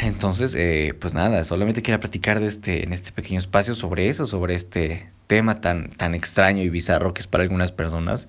Entonces, 0.02 0.54
eh, 0.54 0.94
pues 1.00 1.14
nada, 1.14 1.44
solamente 1.44 1.82
quería 1.82 2.00
platicar 2.00 2.40
de 2.40 2.46
este, 2.46 2.84
en 2.84 2.92
este 2.92 3.12
pequeño 3.12 3.38
espacio 3.38 3.74
sobre 3.74 4.08
eso, 4.08 4.26
sobre 4.26 4.54
este 4.54 5.10
tema 5.26 5.60
tan, 5.60 5.90
tan 5.90 6.14
extraño 6.14 6.62
y 6.62 6.68
bizarro 6.68 7.14
que 7.14 7.22
es 7.22 7.26
para 7.26 7.44
algunas 7.44 7.72
personas, 7.72 8.28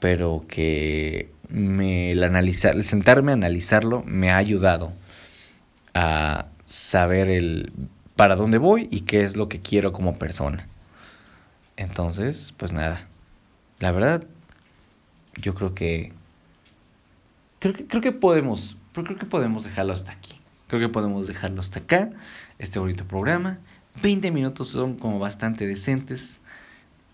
pero 0.00 0.44
que 0.48 1.30
me, 1.48 2.12
el, 2.12 2.22
analizar, 2.22 2.74
el 2.74 2.84
sentarme 2.84 3.32
a 3.32 3.34
analizarlo 3.34 4.02
me 4.06 4.30
ha 4.30 4.36
ayudado 4.36 4.92
a 5.94 6.46
saber 6.64 7.28
el 7.28 7.72
para 8.16 8.36
dónde 8.36 8.58
voy 8.58 8.88
y 8.90 9.02
qué 9.02 9.22
es 9.22 9.36
lo 9.36 9.48
que 9.48 9.60
quiero 9.60 9.92
como 9.92 10.18
persona. 10.18 10.68
Entonces, 11.76 12.54
pues 12.56 12.72
nada, 12.72 13.08
la 13.80 13.90
verdad, 13.90 14.24
yo 15.40 15.54
creo 15.54 15.74
que 15.74 16.12
creo 17.58 17.74
que, 17.74 17.86
creo 17.86 18.02
que 18.02 18.12
podemos, 18.12 18.76
creo 18.92 19.18
que 19.18 19.26
podemos 19.26 19.64
dejarlo 19.64 19.92
hasta 19.92 20.12
aquí. 20.12 20.41
Creo 20.72 20.88
que 20.88 20.88
podemos 20.88 21.28
dejarlo 21.28 21.60
hasta 21.60 21.80
acá, 21.80 22.08
este 22.58 22.78
bonito 22.78 23.04
programa. 23.04 23.58
20 24.02 24.30
minutos 24.30 24.68
son 24.68 24.96
como 24.96 25.18
bastante 25.18 25.66
decentes. 25.66 26.40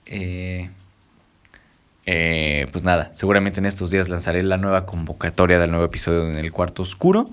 Eh, 0.07 0.71
eh, 2.07 2.68
pues 2.71 2.85
nada, 2.85 3.11
seguramente 3.16 3.59
en 3.59 3.66
estos 3.66 3.90
días 3.90 4.09
lanzaré 4.09 4.44
la 4.44 4.59
nueva 4.59 4.87
convocatoria 4.87 5.59
del 5.59 5.73
nuevo 5.73 5.85
episodio 5.85 6.31
en 6.31 6.37
el 6.37 6.53
cuarto 6.53 6.83
oscuro. 6.83 7.31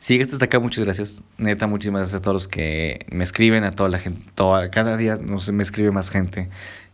Si 0.00 0.20
hasta 0.20 0.44
acá, 0.44 0.58
muchas 0.58 0.84
gracias. 0.84 1.22
Neta, 1.38 1.66
muchísimas 1.66 2.00
gracias 2.00 2.20
a 2.20 2.22
todos 2.22 2.34
los 2.34 2.46
que 2.46 3.06
me 3.10 3.24
escriben, 3.24 3.64
a 3.64 3.72
toda 3.72 3.88
la 3.88 3.98
gente. 3.98 4.20
Toda, 4.34 4.70
cada 4.70 4.98
día 4.98 5.16
me 5.16 5.62
escribe 5.62 5.92
más 5.92 6.10
gente 6.10 6.50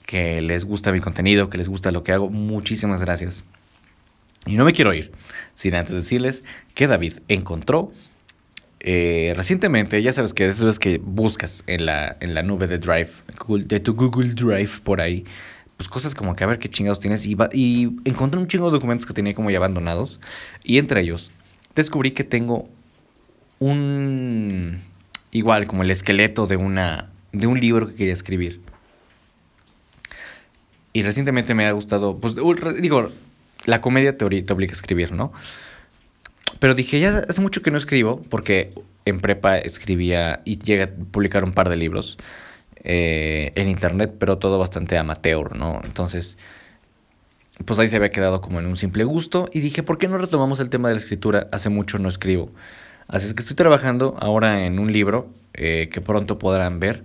que 0.06 0.40
les 0.42 0.64
gusta 0.64 0.92
mi 0.92 1.00
contenido, 1.00 1.50
que 1.50 1.58
les 1.58 1.68
gusta 1.68 1.90
lo 1.90 2.04
que 2.04 2.12
hago. 2.12 2.30
Muchísimas 2.30 3.00
gracias. 3.00 3.42
Y 4.46 4.57
no 4.57 4.64
me 4.64 4.72
quiero 4.72 4.92
ir 4.92 5.12
sin 5.54 5.74
antes 5.74 5.94
decirles 5.94 6.44
que 6.74 6.87
David 6.87 7.14
encontró 7.28 7.92
eh, 8.87 9.33
recientemente, 9.35 10.02
ya 10.02 10.12
sabes 10.12 10.35
que 10.35 10.46
eso 10.46 10.68
es 10.68 10.78
que 10.78 10.98
buscas 11.02 11.64
en 11.66 11.87
la, 11.87 12.18
en 12.20 12.35
la 12.35 12.42
nube 12.42 12.66
de 12.66 12.78
Drive, 12.78 13.09
de 13.48 13.80
tu 13.80 13.94
Google 13.94 14.35
Drive 14.35 14.72
por 14.85 15.00
ahí, 15.00 15.24
pues 15.78 15.88
cosas 15.88 16.14
como 16.14 16.37
que 16.37 16.44
a 16.44 16.46
ver 16.46 16.59
qué 16.59 16.68
chingados 16.68 17.00
tienes. 17.00 17.24
Y, 17.24 17.35
y 17.54 17.96
encontré 18.04 18.38
un 18.38 18.46
chingo 18.46 18.66
de 18.66 18.72
documentos 18.72 19.07
que 19.07 19.14
tenía 19.14 19.35
como 19.35 19.50
ya 19.50 19.57
abandonados. 19.57 20.20
Y 20.62 20.76
entre 20.76 21.00
ellos 21.00 21.33
descubrí 21.74 22.11
que 22.12 22.24
tengo 22.24 22.68
un... 23.59 24.83
Igual 25.33 25.66
como 25.66 25.83
el 25.83 25.90
esqueleto 25.90 26.46
de, 26.46 26.57
una, 26.57 27.11
de 27.33 27.46
un 27.46 27.59
libro 27.59 27.88
que 27.88 27.94
quería 27.94 28.12
escribir. 28.12 28.61
Y 30.92 31.02
recientemente 31.02 31.54
me 31.54 31.64
ha 31.64 31.72
gustado, 31.72 32.18
pues 32.18 32.35
digo, 32.80 33.11
la 33.66 33.81
comedia 33.81 34.16
te, 34.16 34.24
obliga 34.24 34.72
a 34.72 34.74
escribir, 34.74 35.12
¿no? 35.12 35.33
Pero 36.59 36.74
dije, 36.74 37.00
ya 37.00 37.22
hace 37.29 37.40
mucho 37.40 37.62
que 37.62 37.70
no 37.70 37.79
escribo, 37.79 38.22
porque 38.31 38.72
en 39.05 39.20
prepa 39.20 39.59
escribía 39.59 40.40
y 40.44 40.59
llegué 40.59 40.85
a 40.85 40.90
publicar 40.90 41.44
un 41.44 41.53
par 41.53 41.68
de 41.68 41.77
libros 41.77 42.16
eh, 42.83 43.53
en 43.55 43.68
internet, 43.68 44.14
pero 44.18 44.38
todo 44.38 44.59
bastante 44.59 44.96
amateur, 44.96 45.57
¿no? 45.57 45.81
Entonces, 45.85 46.38
pues 47.64 47.79
ahí 47.79 47.88
se 47.88 47.96
había 47.96 48.11
quedado 48.11 48.40
como 48.40 48.61
en 48.61 48.66
un 48.66 48.77
simple 48.77 49.05
gusto 49.05 49.48
y 49.53 49.61
dije, 49.61 49.83
¿por 49.83 49.98
qué 49.98 50.09
no 50.09 50.18
retomamos 50.18 50.61
el 50.61 50.70
tema 50.70 50.88
de 50.88 50.94
la 50.94 51.00
escritura? 51.00 51.48
Hace 51.53 51.68
mucho 51.68 51.98
no 51.98 52.09
escribo. 52.09 52.50
Así 53.07 53.27
es 53.27 53.35
que 53.35 53.40
estoy 53.40 53.57
trabajando 53.57 54.16
ahora 54.20 54.66
en 54.66 54.79
un 54.79 54.92
libro 54.92 55.29
eh, 55.53 55.88
que 55.92 56.00
pronto 56.00 56.38
podrán 56.38 56.81
ver. 56.81 57.05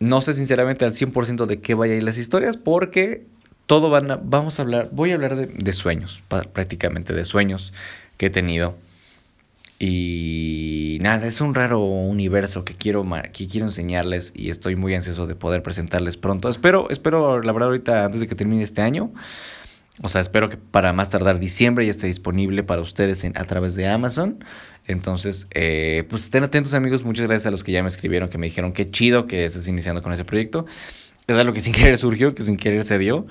No 0.00 0.20
sé 0.20 0.34
sinceramente 0.34 0.84
al 0.84 0.94
100% 0.94 1.46
de 1.46 1.60
qué 1.60 1.74
vaya 1.74 1.94
a 1.94 1.96
ir 1.96 2.02
las 2.02 2.18
historias 2.18 2.56
porque 2.56 3.24
todo 3.66 3.90
van 3.90 4.10
a, 4.10 4.20
vamos 4.22 4.58
a 4.58 4.62
hablar, 4.62 4.88
voy 4.92 5.12
a 5.12 5.14
hablar 5.14 5.36
de, 5.36 5.72
sueños, 5.72 6.22
prácticamente 6.28 7.12
de 7.14 7.24
sueños 7.24 7.72
que 8.16 8.26
he 8.26 8.30
tenido. 8.30 8.76
Y 9.78 10.98
nada, 11.00 11.26
es 11.26 11.40
un 11.40 11.54
raro 11.54 11.80
universo 11.80 12.64
que 12.64 12.74
quiero, 12.74 13.04
que 13.32 13.48
quiero 13.48 13.66
enseñarles 13.66 14.32
y 14.34 14.50
estoy 14.50 14.76
muy 14.76 14.94
ansioso 14.94 15.26
de 15.26 15.34
poder 15.34 15.62
presentarles 15.62 16.16
pronto. 16.16 16.48
Espero, 16.48 16.88
espero, 16.90 17.42
la 17.42 17.52
verdad, 17.52 17.68
ahorita 17.68 18.04
antes 18.04 18.20
de 18.20 18.28
que 18.28 18.34
termine 18.34 18.62
este 18.62 18.82
año. 18.82 19.12
O 20.02 20.08
sea, 20.08 20.20
espero 20.20 20.48
que 20.48 20.56
para 20.56 20.92
más 20.92 21.10
tardar 21.10 21.38
diciembre 21.38 21.84
ya 21.84 21.90
esté 21.90 22.06
disponible 22.06 22.62
para 22.62 22.82
ustedes 22.82 23.24
a 23.24 23.44
través 23.44 23.74
de 23.74 23.88
Amazon. 23.88 24.44
Entonces, 24.86 25.46
eh, 25.52 26.04
pues 26.08 26.24
estén 26.24 26.44
atentos 26.44 26.74
amigos. 26.74 27.04
Muchas 27.04 27.26
gracias 27.26 27.46
a 27.46 27.50
los 27.50 27.64
que 27.64 27.72
ya 27.72 27.82
me 27.82 27.88
escribieron, 27.88 28.28
que 28.28 28.38
me 28.38 28.46
dijeron 28.46 28.72
qué 28.72 28.90
chido 28.90 29.26
que 29.26 29.44
estés 29.44 29.66
iniciando 29.68 30.02
con 30.02 30.12
ese 30.12 30.24
proyecto 30.24 30.66
es 31.26 31.36
algo 31.36 31.52
que 31.52 31.60
sin 31.60 31.72
querer 31.72 31.96
surgió, 31.98 32.34
que 32.34 32.44
sin 32.44 32.56
querer 32.56 32.84
se 32.84 32.98
dio. 32.98 33.26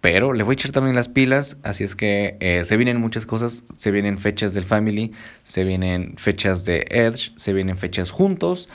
Pero 0.00 0.34
le 0.34 0.42
voy 0.42 0.52
a 0.52 0.54
echar 0.54 0.70
también 0.70 0.94
las 0.94 1.08
pilas, 1.08 1.56
así 1.62 1.82
es 1.82 1.96
que 1.96 2.36
eh, 2.40 2.66
se 2.66 2.76
vienen 2.76 3.00
muchas 3.00 3.24
cosas, 3.24 3.64
se 3.78 3.90
vienen 3.90 4.18
fechas 4.18 4.52
del 4.52 4.64
Family, 4.64 5.12
se 5.44 5.64
vienen 5.64 6.16
fechas 6.18 6.66
de 6.66 6.86
Edge, 6.90 7.32
se 7.36 7.54
vienen 7.54 7.78
fechas 7.78 8.10
juntos, 8.10 8.68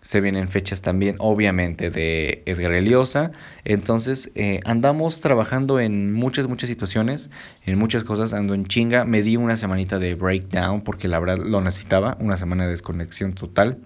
se 0.00 0.20
vienen 0.20 0.48
fechas 0.48 0.82
también 0.82 1.16
obviamente 1.18 1.90
de 1.90 2.44
Edgar 2.46 2.70
Eliosa. 2.70 3.32
Entonces 3.64 4.30
eh, 4.36 4.60
andamos 4.64 5.20
trabajando 5.20 5.80
en 5.80 6.12
muchas, 6.12 6.46
muchas 6.46 6.68
situaciones, 6.68 7.30
en 7.64 7.76
muchas 7.76 8.04
cosas, 8.04 8.32
ando 8.32 8.54
en 8.54 8.66
chinga. 8.66 9.04
Me 9.04 9.22
di 9.22 9.36
una 9.36 9.56
semanita 9.56 9.98
de 9.98 10.14
breakdown 10.14 10.82
porque 10.82 11.08
la 11.08 11.18
verdad 11.18 11.38
lo 11.38 11.60
necesitaba, 11.60 12.16
una 12.20 12.36
semana 12.36 12.66
de 12.66 12.70
desconexión 12.70 13.32
total, 13.32 13.78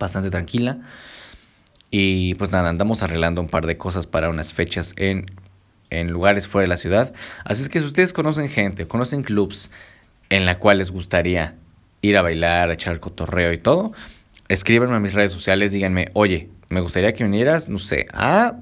bastante 0.00 0.30
tranquila. 0.30 0.80
Y 1.94 2.34
pues 2.36 2.50
nada, 2.50 2.70
andamos 2.70 3.02
arreglando 3.02 3.42
un 3.42 3.48
par 3.48 3.66
de 3.66 3.76
cosas 3.76 4.06
para 4.06 4.30
unas 4.30 4.54
fechas 4.54 4.94
en, 4.96 5.30
en 5.90 6.10
lugares 6.10 6.48
fuera 6.48 6.62
de 6.62 6.68
la 6.68 6.78
ciudad. 6.78 7.12
Así 7.44 7.60
es 7.60 7.68
que 7.68 7.80
si 7.80 7.86
ustedes 7.86 8.14
conocen 8.14 8.48
gente, 8.48 8.88
conocen 8.88 9.22
clubs 9.22 9.70
en 10.30 10.46
la 10.46 10.58
cual 10.58 10.78
les 10.78 10.90
gustaría 10.90 11.54
ir 12.00 12.16
a 12.16 12.22
bailar, 12.22 12.70
a 12.70 12.72
echar 12.72 12.98
cotorreo 12.98 13.52
y 13.52 13.58
todo, 13.58 13.92
escríbanme 14.48 14.96
a 14.96 15.00
mis 15.00 15.12
redes 15.12 15.32
sociales, 15.32 15.70
díganme, 15.70 16.08
oye, 16.14 16.48
me 16.70 16.80
gustaría 16.80 17.12
que 17.12 17.24
vinieras, 17.24 17.68
no 17.68 17.78
sé, 17.78 18.06
a 18.14 18.54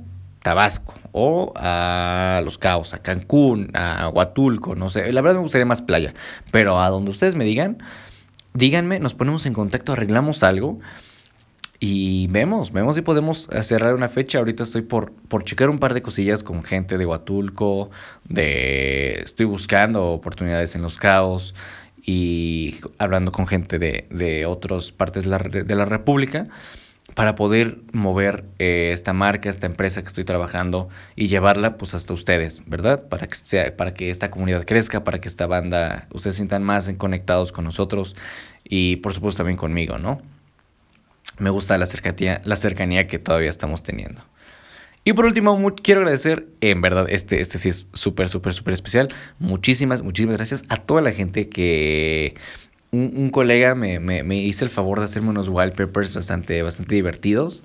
Tabasco 0.43 0.95
o 1.13 1.53
a 1.55 2.43
Los 2.45 2.59
Cabos, 2.59 2.95
a 2.95 2.99
Cancún, 2.99 3.71
a 3.75 4.09
Huatulco, 4.09 4.75
no 4.75 4.91
sé. 4.91 5.13
La 5.13 5.21
verdad 5.21 5.37
me 5.37 5.43
gustaría 5.43 5.67
más 5.67 5.83
playa, 5.83 6.15
pero 6.51 6.81
a 6.81 6.89
donde 6.89 7.13
ustedes 7.13 7.37
me 7.37 7.45
digan, 7.45 7.79
díganme, 8.55 8.99
nos 8.99 9.15
ponemos 9.15 9.47
en 9.47 9.53
contacto, 9.53 9.93
arreglamos 9.93 10.43
algo 10.43 10.81
y 11.83 12.27
vemos, 12.27 12.73
vemos 12.73 12.95
si 12.95 13.01
podemos 13.01 13.49
cerrar 13.63 13.95
una 13.95 14.11
fecha. 14.11 14.39
Ahorita 14.39 14.63
estoy 14.63 14.83
por, 14.83 15.13
por 15.13 15.45
checar 15.45 15.71
un 15.71 15.79
par 15.79 15.95
de 15.95 16.03
cosillas 16.03 16.43
con 16.43 16.63
gente 16.63 16.99
de 16.99 17.07
Huatulco, 17.07 17.91
de 18.29 19.23
estoy 19.25 19.47
buscando 19.47 20.09
oportunidades 20.09 20.75
en 20.75 20.83
los 20.83 20.99
caos 20.99 21.55
y 22.05 22.81
hablando 22.99 23.33
con 23.33 23.47
gente 23.47 23.79
de, 23.79 24.07
de 24.11 24.45
otras 24.45 24.93
partes 24.93 25.25
de 25.25 25.31
la, 25.31 25.39
de 25.39 25.75
la 25.75 25.87
República 25.87 26.45
para 27.15 27.35
poder 27.35 27.79
mover 27.93 28.45
eh, 28.59 28.91
esta 28.93 29.13
marca, 29.13 29.51
esta 29.51 29.67
empresa 29.67 30.03
que 30.03 30.09
estoy 30.09 30.25
trabajando 30.25 30.89
y 31.17 31.29
llevarla 31.29 31.77
pues 31.77 31.95
hasta 31.95 32.13
ustedes, 32.13 32.63
¿verdad? 32.67 33.09
Para 33.09 33.27
que 33.27 33.35
sea, 33.35 33.77
para 33.77 33.95
que 33.95 34.11
esta 34.11 34.31
comunidad 34.31 34.65
crezca, 34.65 35.03
para 35.03 35.21
que 35.21 35.29
esta 35.29 35.47
banda 35.47 36.09
ustedes 36.13 36.37
sientan 36.37 36.63
más 36.63 36.91
conectados 36.99 37.53
con 37.53 37.65
nosotros 37.65 38.17
y 38.65 38.97
por 38.97 39.15
supuesto 39.15 39.39
también 39.39 39.57
conmigo, 39.57 39.99
¿no? 39.99 40.21
Me 41.39 41.51
gusta 41.51 41.79
la 41.79 41.87
cercanía, 41.87 42.43
la 42.45 42.57
cercanía 42.57 43.07
que 43.07 43.19
todavía 43.19 43.51
estamos 43.51 43.83
teniendo. 43.83 44.23
Y 45.05 45.15
por 45.15 45.25
último, 45.25 45.75
quiero 45.83 46.01
agradecer, 46.01 46.47
en 46.61 46.83
verdad, 46.83 47.07
este, 47.09 47.41
este 47.41 47.59
sí 47.59 47.71
es 47.71 47.87
súper, 47.95 48.29
súper, 48.29 48.53
súper 48.53 48.75
especial. 48.75 49.09
Muchísimas, 49.39 50.03
muchísimas 50.03 50.37
gracias 50.37 50.63
a 50.69 50.77
toda 50.77 51.01
la 51.01 51.13
gente 51.13 51.49
que... 51.49 52.35
Un, 52.93 53.31
colega 53.31 53.77
me, 53.77 54.01
me, 54.01 54.37
hizo 54.37 54.65
el 54.65 54.71
favor 54.71 54.99
de 54.99 55.05
hacerme 55.05 55.29
unos 55.29 55.49
wallpapers 55.49 56.13
bastante, 56.13 56.61
bastante 56.63 56.97
divertidos. 56.97 57.63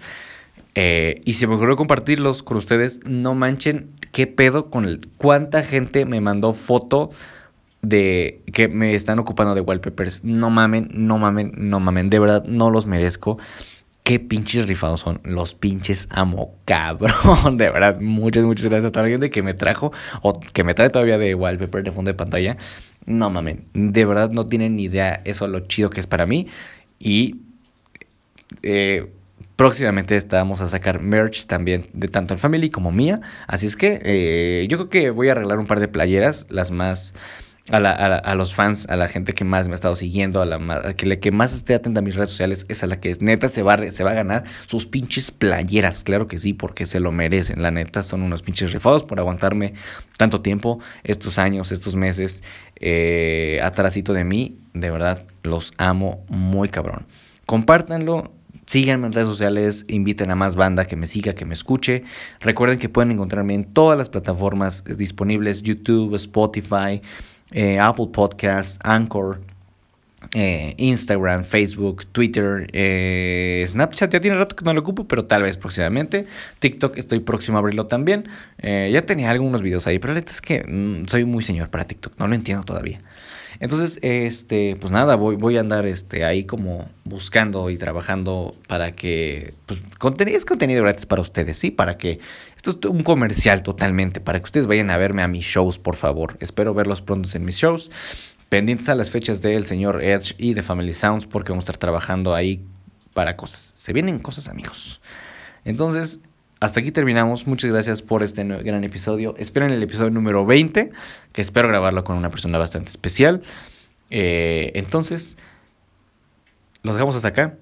Eh, 0.75 1.21
y 1.25 1.33
se 1.33 1.47
me 1.47 1.55
ocurrió 1.55 1.75
compartirlos 1.75 2.43
con 2.43 2.57
ustedes. 2.57 2.99
No 3.05 3.33
manchen 3.33 3.89
qué 4.11 4.27
pedo 4.27 4.69
con 4.69 4.85
el, 4.85 5.07
cuánta 5.17 5.63
gente 5.63 6.05
me 6.05 6.21
mandó 6.21 6.53
foto 6.53 7.09
de 7.89 8.41
que 8.53 8.67
me 8.67 8.95
están 8.95 9.19
ocupando 9.19 9.55
de 9.55 9.61
wallpapers. 9.61 10.23
No 10.23 10.49
mamen, 10.49 10.89
no 10.91 11.17
mamen, 11.17 11.53
no 11.55 11.79
mamen. 11.79 12.09
De 12.09 12.19
verdad, 12.19 12.43
no 12.45 12.69
los 12.69 12.85
merezco. 12.85 13.37
Qué 14.03 14.19
pinches 14.19 14.67
rifados 14.67 15.01
son. 15.01 15.19
Los 15.23 15.55
pinches 15.55 16.07
amo, 16.11 16.55
cabrón. 16.65 17.57
De 17.57 17.69
verdad, 17.71 17.99
muchas, 17.99 18.43
muchas 18.43 18.65
gracias 18.65 18.89
a 18.89 18.91
toda 18.91 19.03
la 19.03 19.09
gente 19.09 19.31
que 19.31 19.41
me 19.41 19.55
trajo 19.55 19.91
o 20.21 20.39
que 20.39 20.63
me 20.63 20.75
trae 20.75 20.91
todavía 20.91 21.17
de 21.17 21.33
wallpaper 21.33 21.83
de 21.83 21.91
fondo 21.91 22.09
de 22.09 22.15
pantalla. 22.15 22.57
No 23.07 23.31
mamen. 23.31 23.65
De 23.73 24.05
verdad, 24.05 24.29
no 24.29 24.45
tienen 24.45 24.75
ni 24.75 24.83
idea 24.83 25.21
eso 25.25 25.47
lo 25.47 25.61
chido 25.61 25.89
que 25.89 25.99
es 25.99 26.07
para 26.07 26.27
mí. 26.27 26.47
Y 26.99 27.37
eh, 28.61 29.09
próximamente 29.55 30.15
estamos 30.15 30.61
a 30.61 30.69
sacar 30.69 31.01
merch 31.01 31.47
también 31.47 31.87
de 31.93 32.07
tanto 32.07 32.33
el 32.33 32.39
Family 32.39 32.69
como 32.69 32.91
mía. 32.91 33.21
Así 33.47 33.65
es 33.65 33.75
que 33.75 34.01
eh, 34.03 34.67
yo 34.69 34.77
creo 34.77 34.89
que 34.89 35.09
voy 35.09 35.29
a 35.29 35.31
arreglar 35.31 35.59
un 35.59 35.67
par 35.67 35.79
de 35.79 35.87
playeras, 35.87 36.45
las 36.49 36.71
más 36.71 37.13
a, 37.69 37.79
la, 37.79 37.91
a, 37.91 38.35
los 38.35 38.53
fans, 38.53 38.85
a 38.89 38.95
la 38.95 39.07
gente 39.07 39.33
que 39.33 39.43
más 39.43 39.67
me 39.67 39.73
ha 39.73 39.75
estado 39.75 39.95
siguiendo, 39.95 40.41
a 40.41 40.45
la, 40.45 40.93
que, 40.93 41.05
la 41.07 41.15
que 41.15 41.31
más 41.31 41.53
esté 41.53 41.73
atenta 41.73 41.99
a 41.99 42.03
mis 42.03 42.15
redes 42.15 42.29
sociales, 42.29 42.65
es 42.69 42.83
a 42.83 42.87
la 42.87 42.99
que 42.99 43.09
es 43.09 43.21
neta 43.21 43.47
se 43.47 43.63
va, 43.63 43.89
se 43.89 44.03
va 44.03 44.11
a 44.11 44.13
ganar 44.13 44.43
sus 44.67 44.85
pinches 44.85 45.31
playeras. 45.31 46.03
Claro 46.03 46.27
que 46.27 46.37
sí, 46.37 46.53
porque 46.53 46.85
se 46.85 46.99
lo 46.99 47.11
merecen. 47.11 47.61
La 47.61 47.71
neta, 47.71 48.03
son 48.03 48.21
unos 48.21 48.43
pinches 48.43 48.71
rifados 48.71 49.03
por 49.03 49.19
aguantarme 49.19 49.73
tanto 50.17 50.41
tiempo, 50.41 50.79
estos 51.03 51.39
años, 51.39 51.71
estos 51.71 51.95
meses, 51.95 52.43
eh, 52.75 53.59
atrásito 53.63 54.13
de 54.13 54.23
mí. 54.23 54.59
De 54.73 54.91
verdad, 54.91 55.23
los 55.41 55.73
amo 55.77 56.23
muy 56.29 56.69
cabrón. 56.69 57.07
Compártanlo, 57.45 58.31
Síganme 58.65 59.05
en 59.05 59.13
redes 59.13 59.27
sociales, 59.27 59.85
inviten 59.87 60.31
a 60.31 60.35
más 60.35 60.55
banda 60.55 60.85
que 60.87 60.95
me 60.95 61.05
siga, 61.05 61.35
que 61.35 61.45
me 61.45 61.53
escuche. 61.53 62.03
Recuerden 62.39 62.79
que 62.79 62.89
pueden 62.89 63.11
encontrarme 63.11 63.53
en 63.53 63.65
todas 63.65 63.95
las 63.95 64.09
plataformas 64.09 64.83
disponibles, 64.85 65.61
YouTube, 65.61 66.15
Spotify, 66.15 66.99
eh, 67.55 67.79
Apple 67.79 68.07
Podcasts, 68.11 68.77
Anchor, 68.83 69.39
eh, 70.33 70.75
Instagram, 70.77 71.45
Facebook, 71.45 72.05
Twitter, 72.07 72.67
eh, 72.73 73.63
Snapchat 73.65 74.11
ya 74.11 74.19
tiene 74.19 74.35
rato 74.35 74.57
que 74.57 74.65
no 74.65 74.73
lo 74.73 74.81
ocupo, 74.81 75.07
pero 75.07 75.23
tal 75.23 75.43
vez 75.43 75.55
próximamente. 75.55 76.27
TikTok 76.59 76.97
estoy 76.97 77.21
próximo 77.21 77.57
a 77.57 77.61
abrirlo 77.61 77.87
también. 77.87 78.27
ya 78.61 79.01
tenía 79.05 79.31
algunos 79.31 79.61
videos 79.61 79.87
ahí, 79.87 79.99
pero 79.99 80.13
la 80.13 80.19
verdad 80.19 80.33
es 80.33 80.41
que 80.41 80.65
mm, 80.67 81.07
soy 81.07 81.23
muy 81.23 81.43
señor 81.43 81.69
para 81.69 81.85
TikTok, 81.85 82.19
no 82.19 82.27
lo 82.27 82.35
entiendo 82.35 82.65
todavía. 82.65 82.99
Entonces, 83.61 83.99
este, 84.01 84.75
pues 84.75 84.91
nada, 84.91 85.15
voy, 85.15 85.37
voy 85.37 85.55
a 85.55 85.61
andar 85.61 85.85
este, 85.85 86.25
ahí 86.25 86.43
como 86.43 86.89
buscando 87.05 87.69
y 87.69 87.77
trabajando 87.77 88.53
para 88.67 88.93
que, 88.93 89.53
pues, 89.65 89.79
contenido, 89.97 90.37
es 90.37 90.43
contenido 90.43 90.83
gratis 90.83 91.05
para 91.05 91.21
ustedes, 91.21 91.57
¿sí? 91.57 91.71
Para 91.71 91.97
que 91.97 92.19
esto 92.71 92.89
es 92.89 92.93
un 92.93 93.03
comercial 93.03 93.63
totalmente 93.63 94.19
para 94.19 94.39
que 94.39 94.45
ustedes 94.45 94.67
vayan 94.67 94.89
a 94.89 94.97
verme 94.97 95.21
a 95.23 95.27
mis 95.27 95.45
shows, 95.45 95.79
por 95.79 95.95
favor. 95.95 96.37
Espero 96.39 96.73
verlos 96.73 97.01
pronto 97.01 97.29
en 97.33 97.45
mis 97.45 97.55
shows. 97.55 97.91
Pendientes 98.49 98.89
a 98.89 98.95
las 98.95 99.09
fechas 99.09 99.41
del 99.41 99.65
señor 99.65 100.03
Edge 100.03 100.35
y 100.37 100.53
de 100.53 100.61
Family 100.61 100.93
Sounds 100.93 101.25
porque 101.25 101.51
vamos 101.51 101.63
a 101.63 101.65
estar 101.65 101.77
trabajando 101.77 102.35
ahí 102.35 102.63
para 103.13 103.35
cosas. 103.35 103.71
Se 103.75 103.93
vienen 103.93 104.19
cosas, 104.19 104.47
amigos. 104.47 105.01
Entonces, 105.63 106.19
hasta 106.59 106.79
aquí 106.79 106.91
terminamos. 106.91 107.47
Muchas 107.47 107.71
gracias 107.71 108.01
por 108.01 108.23
este 108.23 108.43
gran 108.43 108.83
episodio. 108.83 109.35
Esperen 109.37 109.71
el 109.71 109.81
episodio 109.81 110.09
número 110.09 110.45
20, 110.45 110.91
que 111.31 111.41
espero 111.41 111.67
grabarlo 111.67 112.03
con 112.03 112.15
una 112.17 112.29
persona 112.29 112.57
bastante 112.57 112.89
especial. 112.89 113.41
Eh, 114.09 114.71
entonces, 114.75 115.37
los 116.83 116.95
dejamos 116.95 117.15
hasta 117.15 117.29
acá. 117.29 117.57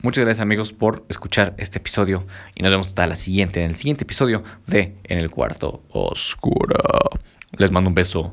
Muchas 0.00 0.24
gracias 0.24 0.42
amigos 0.42 0.72
por 0.72 1.04
escuchar 1.08 1.54
este 1.58 1.78
episodio 1.78 2.24
y 2.54 2.62
nos 2.62 2.70
vemos 2.70 2.88
hasta 2.88 3.04
la 3.08 3.16
siguiente, 3.16 3.64
en 3.64 3.72
el 3.72 3.76
siguiente 3.76 4.04
episodio 4.04 4.44
de 4.66 4.96
En 5.02 5.18
el 5.18 5.28
cuarto 5.28 5.82
oscuro. 5.90 6.76
Les 7.56 7.72
mando 7.72 7.88
un 7.88 7.94
beso 7.94 8.32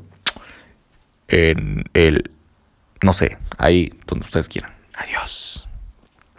en 1.26 1.82
el, 1.92 2.30
no 3.02 3.12
sé, 3.12 3.36
ahí 3.58 3.92
donde 4.06 4.26
ustedes 4.26 4.46
quieran. 4.46 4.72
Adiós. 4.94 5.66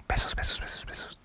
Besos, 0.08 0.34
besos, 0.34 0.62
besos, 0.62 0.86
besos. 0.86 1.20